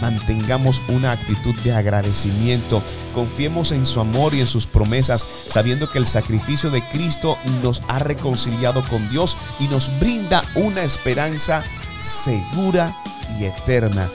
[0.00, 2.82] Mantengamos una actitud de agradecimiento,
[3.14, 7.82] confiemos en su amor y en sus promesas, sabiendo que el sacrificio de Cristo nos
[7.88, 11.64] ha reconciliado con Dios y nos brinda una esperanza
[12.00, 12.94] segura
[13.38, 14.08] y eterna.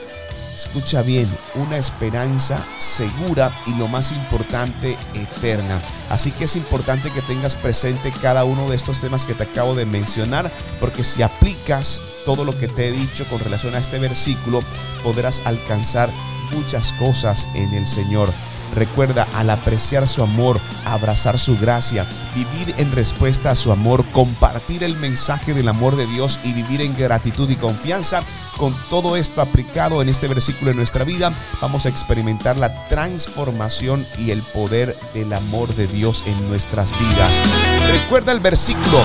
[0.56, 5.82] Escucha bien, una esperanza segura y lo más importante, eterna.
[6.08, 9.74] Así que es importante que tengas presente cada uno de estos temas que te acabo
[9.74, 10.50] de mencionar,
[10.80, 14.60] porque si aplicas todo lo que te he dicho con relación a este versículo,
[15.04, 16.10] podrás alcanzar
[16.50, 18.32] muchas cosas en el Señor.
[18.76, 24.84] Recuerda, al apreciar su amor, abrazar su gracia, vivir en respuesta a su amor, compartir
[24.84, 28.22] el mensaje del amor de Dios y vivir en gratitud y confianza,
[28.56, 34.04] con todo esto aplicado en este versículo en nuestra vida, vamos a experimentar la transformación
[34.18, 37.42] y el poder del amor de Dios en nuestras vidas.
[37.90, 39.02] Recuerda el versículo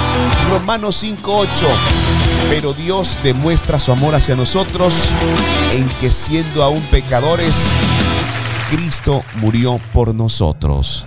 [0.49, 1.67] Romanos 5:8.
[2.49, 4.93] Pero Dios demuestra su amor hacia nosotros
[5.73, 7.55] en que siendo aún pecadores,
[8.71, 11.05] Cristo murió por nosotros.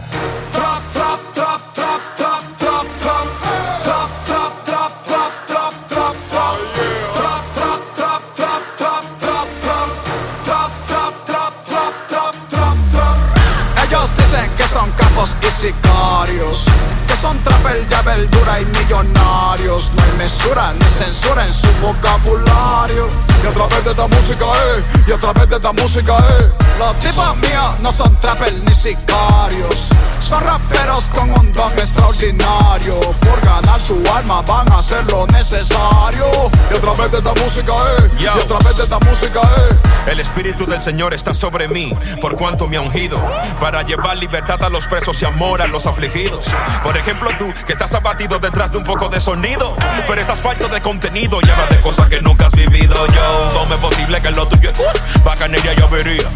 [15.54, 16.64] Sicarios,
[17.06, 19.92] que son trapel de verdura y millonarios.
[19.94, 23.08] No hay mesura ni censura en su vocabulario.
[23.42, 26.50] Y a través de esta música, eh, y a través de esta música, eh.
[26.78, 32.94] Los tipos míos no son trapel ni sicarios, son raperos con un don extraordinario.
[33.20, 36.26] Por ganar tu alma van a hacer lo necesario.
[36.70, 40.10] Y a través de esta música, eh, y a través de esta música, eh.
[40.10, 43.18] El Espíritu del Señor está sobre mí, por cuanto me ha ungido,
[43.60, 46.46] para llevar libertad a los presos y amor a los afligidos.
[46.82, 49.76] Por ejemplo, tú, que estás abatido detrás de un poco de sonido,
[50.06, 52.94] pero estás falto de contenido y hablas de cosas que nunca has vivido.
[53.08, 56.28] Yo, ¿cómo es posible que lo tuyo es bacanería y avería?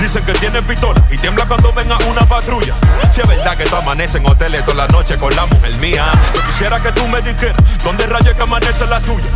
[0.00, 2.74] Dicen que tienen pistola y tiembla cuando venga una patrulla.
[3.10, 6.04] Si es verdad que tú amaneces en hoteles toda la noche con la mujer mía,
[6.34, 9.26] yo quisiera que tú me dijeras dónde rayos que amanece la tuya.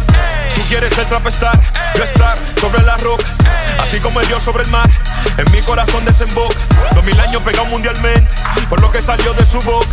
[0.55, 1.59] Tú quieres ser trapestar,
[1.97, 3.25] yo estar sobre la roca,
[3.79, 4.89] así como el Dios sobre el mar.
[5.37, 6.57] En mi corazón desemboca,
[6.95, 8.29] dos mil años pegado mundialmente,
[8.69, 9.87] por lo que salió de su boca.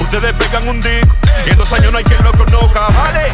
[0.00, 1.14] Ustedes pegan un disco
[1.46, 3.26] y en dos años no hay quien lo conozca, ¿vale?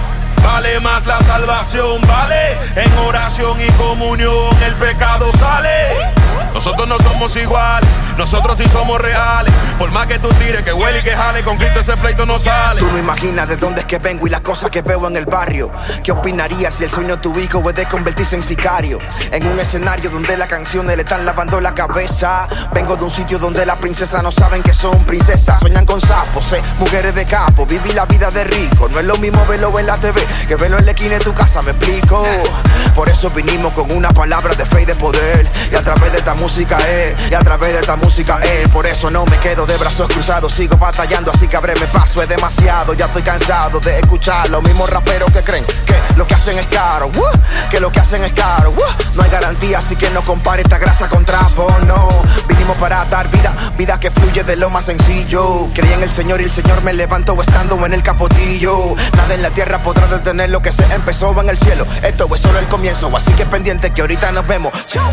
[0.44, 2.58] Vale más la salvación, vale.
[2.76, 6.12] En oración y comunión el pecado sale.
[6.54, 9.52] Nosotros no somos iguales, nosotros sí somos reales.
[9.78, 12.38] Por más que tú tires, que huele y que jale, con Cristo ese pleito no
[12.38, 12.80] sale.
[12.80, 15.26] Tú no imaginas de dónde es que vengo y las cosas que veo en el
[15.26, 15.70] barrio.
[16.04, 18.98] ¿Qué opinarías si el sueño de tu hijo puede convertirse en sicario?
[19.30, 22.46] En un escenario donde las canciones le están lavando la cabeza.
[22.72, 25.58] Vengo de un sitio donde las princesas no saben que son princesas.
[25.60, 27.66] Sueñan con sapos, eh, mujeres de capo.
[27.66, 28.88] Viví la vida de rico.
[28.88, 31.32] No es lo mismo verlo en la TV que verlo en la esquina de tu
[31.32, 32.24] casa, me explico.
[32.94, 35.50] Por eso vinimos con una palabra de fe y de poder.
[35.70, 38.66] Y a través de esta música, eh, y a través de esta música, eh.
[38.72, 40.52] Por eso no me quedo de brazos cruzados.
[40.52, 42.20] Sigo batallando, así que abreme paso.
[42.20, 46.34] Es demasiado, ya estoy cansado de escuchar los mismos raperos que creen que lo que
[46.34, 47.06] hacen es caro.
[47.06, 48.70] uh, que lo que hacen es caro.
[48.70, 49.14] uh.
[49.14, 52.08] no hay garantía, así que no compare esta grasa con trapo, no.
[52.48, 55.68] Vinimos para dar vida, vida que fluye de lo más sencillo.
[55.72, 58.96] Creí en el Señor y el Señor me levantó estando en el capotillo.
[59.16, 61.86] Nada en la tierra podrá detener lo que se empezó en el cielo.
[62.02, 64.72] Esto es solo el comienzo, así que pendiente que ahorita nos vemos.
[64.86, 65.12] Chau.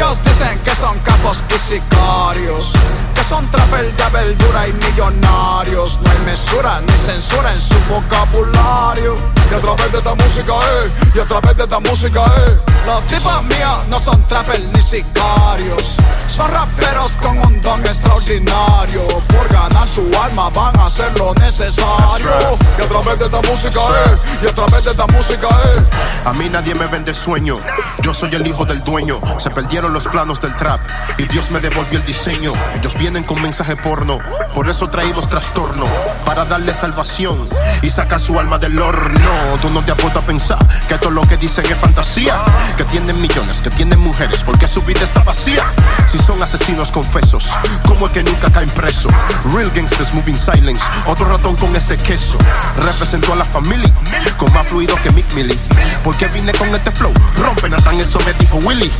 [0.00, 2.72] Ellos dicen que son capos y sicarios,
[3.14, 6.00] que son trapel de verdura y millonarios.
[6.00, 9.16] No hay mesura ni censura en su vocabulario.
[9.50, 12.58] Y a través de esta música, eh, y a través de esta música, eh.
[12.86, 15.96] Los tipos míos no son trapel ni sicarios,
[16.28, 19.02] son raperos con un don extraordinario.
[19.28, 22.30] Por ganar tu alma van a hacer lo necesario.
[22.78, 25.84] Y a través de esta música, eh, y a través de esta música, eh.
[26.24, 27.58] A mí nadie me vende sueño.
[28.00, 29.20] Yo soy el hijo del dueño.
[29.38, 30.80] Se perdieron los planos del trap
[31.18, 32.52] y Dios me devolvió el diseño.
[32.74, 34.18] Ellos vienen con mensaje porno,
[34.54, 35.86] por eso traímos trastorno
[36.24, 37.48] para darle salvación
[37.82, 39.30] y sacar su alma del horno.
[39.60, 42.40] Tú no te has puesto a pensar que todo lo que dicen es fantasía,
[42.76, 45.64] que tienen millones, que tienen mujeres, porque su vida está vacía.
[46.06, 47.48] Si son asesinos confesos,
[47.86, 49.08] ¿cómo es que nunca caen preso?
[49.52, 52.38] Real gangsters moving silence, otro ratón con ese queso.
[52.76, 53.92] Representó a la familia
[54.36, 55.58] con más fluido que Mick Millie.
[56.04, 58.90] Porque vine con este flow, rompen Nathan, eso me dijo Willy.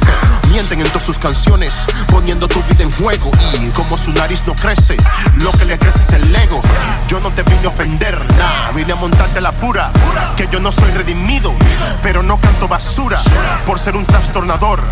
[0.50, 3.30] Mienten en sus canciones, poniendo tu vida en juego.
[3.60, 4.96] Y como su nariz no crece,
[5.36, 6.62] lo que le crece es el ego.
[7.06, 9.92] Yo no te vine a ofender, nah, vine a montarte la pura.
[10.36, 11.54] Que yo no soy redimido,
[12.02, 13.20] pero no canto basura.
[13.66, 14.82] Por ser un trastornador,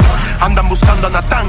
[0.41, 1.49] andan buscando a Natán.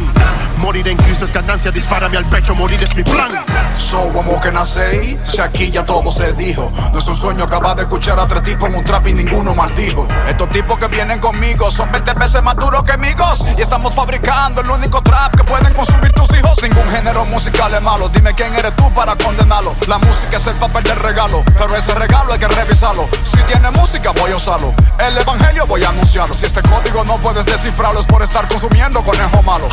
[0.58, 3.32] Morir en Cristo es ganancia, dispárame al pecho, morir es mi plan.
[3.78, 4.12] So,
[4.42, 5.20] can I say?
[5.26, 6.72] Si aquí ya todo se dijo.
[6.94, 9.54] No es un sueño acabar de escuchar a tres tipos en un trap y ninguno
[9.54, 10.08] maldijo.
[10.28, 13.46] Estos tipos que vienen conmigo son 20 veces más duros que amigos.
[13.58, 14.19] Y estamos fabricando
[14.60, 16.62] el único trap que pueden consumir tus hijos.
[16.62, 18.10] Ningún género musical es malo.
[18.10, 19.76] Dime quién eres tú para condenarlo.
[19.88, 23.08] La música es el papel del regalo, pero ese regalo hay que revisarlo.
[23.24, 24.74] Si tiene música, voy a usarlo.
[25.00, 26.34] El evangelio voy a anunciarlo.
[26.34, 29.68] Si este código no puedes descifrarlo, es por estar consumiendo conejo malo.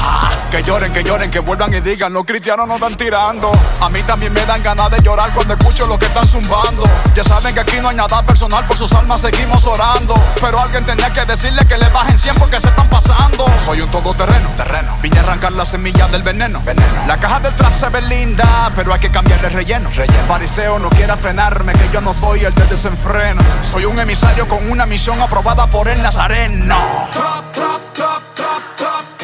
[0.51, 3.51] Que lloren, que lloren, que vuelvan y digan, los cristianos no están tirando.
[3.81, 6.85] A mí también me dan ganas de llorar cuando escucho lo que están zumbando.
[7.15, 10.15] Ya saben que aquí no hay nada personal, por sus almas seguimos orando.
[10.41, 13.47] Pero alguien tenía que decirle que le bajen 100 porque se están pasando.
[13.65, 14.99] Soy un todoterreno, terreno.
[15.03, 17.07] Vine a arrancar la semilla del veneno, veneno.
[17.07, 19.91] La caja del trap se ve linda, pero hay que cambiarle relleno.
[19.91, 20.24] relleno.
[20.26, 23.43] Fariseo no quiera frenarme, que yo no soy el de desenfreno.
[23.62, 26.76] Soy un emisario con una misión aprobada por el Nazareno.
[27.12, 29.16] Trap, trap, trap, trap, trap, trap, trap.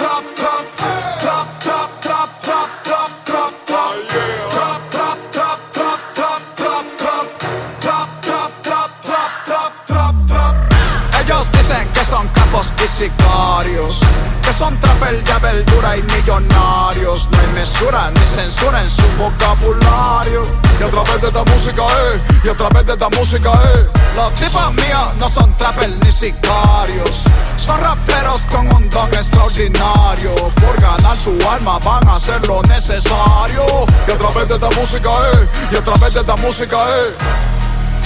[12.82, 14.00] Y sicarios
[14.42, 17.28] Que son trapel de verdura y millonarios.
[17.30, 20.46] No hay mesura ni censura en su vocabulario.
[20.80, 24.34] Y a través de esta música, eh Y a través de esta música, eh Los
[24.34, 27.24] tipos míos no son trapel ni sicarios.
[27.56, 30.34] Son raperos con un don extraordinario.
[30.34, 33.64] Por ganar tu alma van a hacer lo necesario.
[34.08, 37.14] Y a través de esta música, eh Y a través de esta música, eh.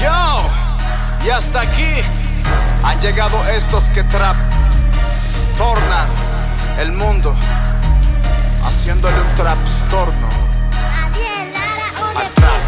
[0.03, 2.03] Yo, y hasta aquí
[2.83, 4.37] han llegado estos que trap
[5.57, 6.09] tornan
[6.79, 7.37] el mundo
[8.64, 10.29] haciéndole un trapstorno
[12.14, 12.61] al trap.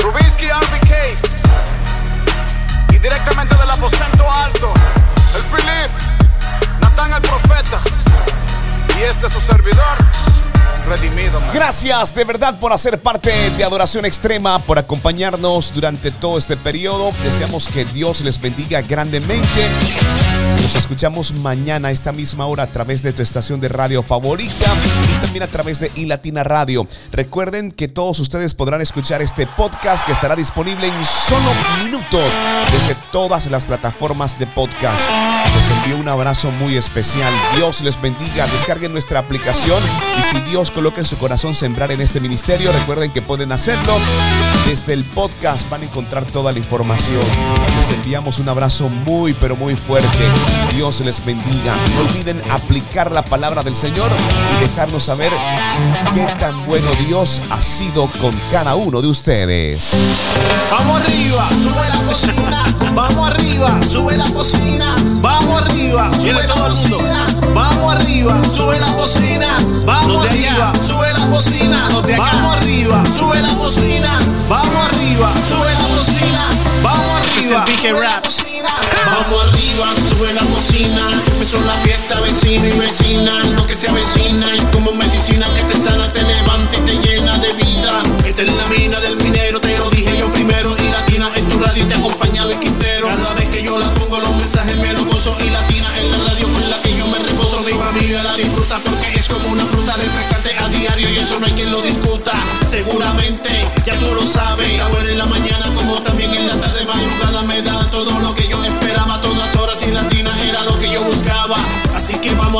[0.00, 0.92] Rubinsky RBK
[2.92, 4.74] y directamente del aposento alto,
[5.36, 5.90] el Philip,
[6.80, 7.78] Natán el profeta
[8.98, 10.41] y este es su servidor.
[11.54, 17.12] Gracias de verdad por hacer parte de Adoración Extrema, por acompañarnos durante todo este periodo.
[17.22, 19.68] Deseamos que Dios les bendiga grandemente.
[20.60, 24.74] Nos escuchamos mañana a esta misma hora a través de tu estación de radio favorita
[25.08, 26.86] y también a través de iLatina Radio.
[27.10, 31.50] Recuerden que todos ustedes podrán escuchar este podcast que estará disponible en solo
[31.82, 32.32] minutos
[32.70, 35.08] desde todas las plataformas de podcast.
[35.62, 37.32] Les envío un abrazo muy especial.
[37.54, 38.46] Dios les bendiga.
[38.48, 39.80] Descarguen nuestra aplicación
[40.18, 43.94] y si Dios coloca en su corazón sembrar en este ministerio, recuerden que pueden hacerlo.
[44.66, 47.22] Desde el podcast van a encontrar toda la información.
[47.76, 50.08] Les enviamos un abrazo muy pero muy fuerte.
[50.74, 51.76] Dios les bendiga.
[51.94, 54.10] No olviden aplicar la palabra del Señor
[54.56, 55.32] y dejarnos saber
[56.12, 59.92] qué tan bueno Dios ha sido con cada uno de ustedes.
[60.72, 62.64] Vamos arriba, sube la cocina.
[62.94, 64.96] Vamos arriba, sube la cocina.
[65.20, 66.98] Vamos arriba, sube todo el mundo.
[67.54, 69.48] Vamos arriba, sube la cocina.
[69.84, 71.88] Vamos arriba, sube la cocina.
[72.16, 74.18] Vamos arriba, sube la cocina.
[74.48, 76.46] Vamos arriba, sube la cocina.
[76.82, 77.64] Vamos arriba.
[79.04, 81.10] Vamos arriba, sube la cocina.
[81.32, 83.32] Empezó la fiesta, vecino y vecina.
[83.56, 84.41] Lo que se avecina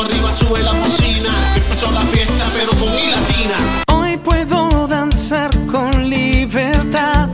[0.01, 1.29] arriba, sube la bocina.
[1.55, 3.55] Empezó la fiesta, pero con mi latina.
[3.91, 7.29] Hoy puedo danzar con libertad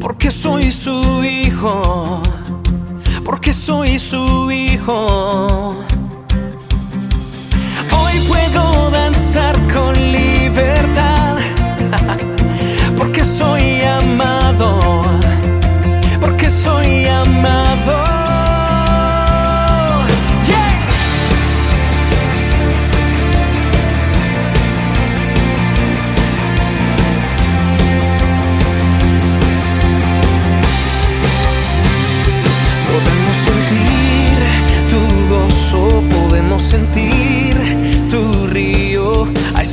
[0.00, 2.22] porque soy su hijo,
[3.24, 5.76] porque soy su hijo.
[7.92, 11.17] Hoy puedo danzar con libertad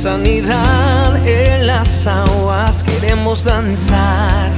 [0.06, 4.52] sanidad en las aguas queremos danzar.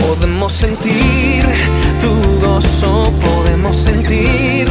[0.00, 1.44] Podemos sentir
[2.00, 2.12] tu
[2.44, 4.66] gozo, podemos sentir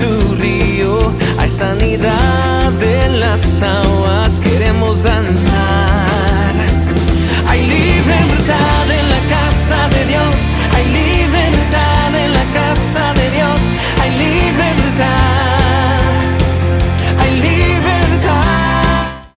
[0.00, 1.12] tu río.
[1.38, 6.54] Hay sanidad en las aguas queremos danzar.
[7.48, 10.36] Hay libertad en la casa de Dios,
[10.74, 13.35] hay libertad en la casa de Dios.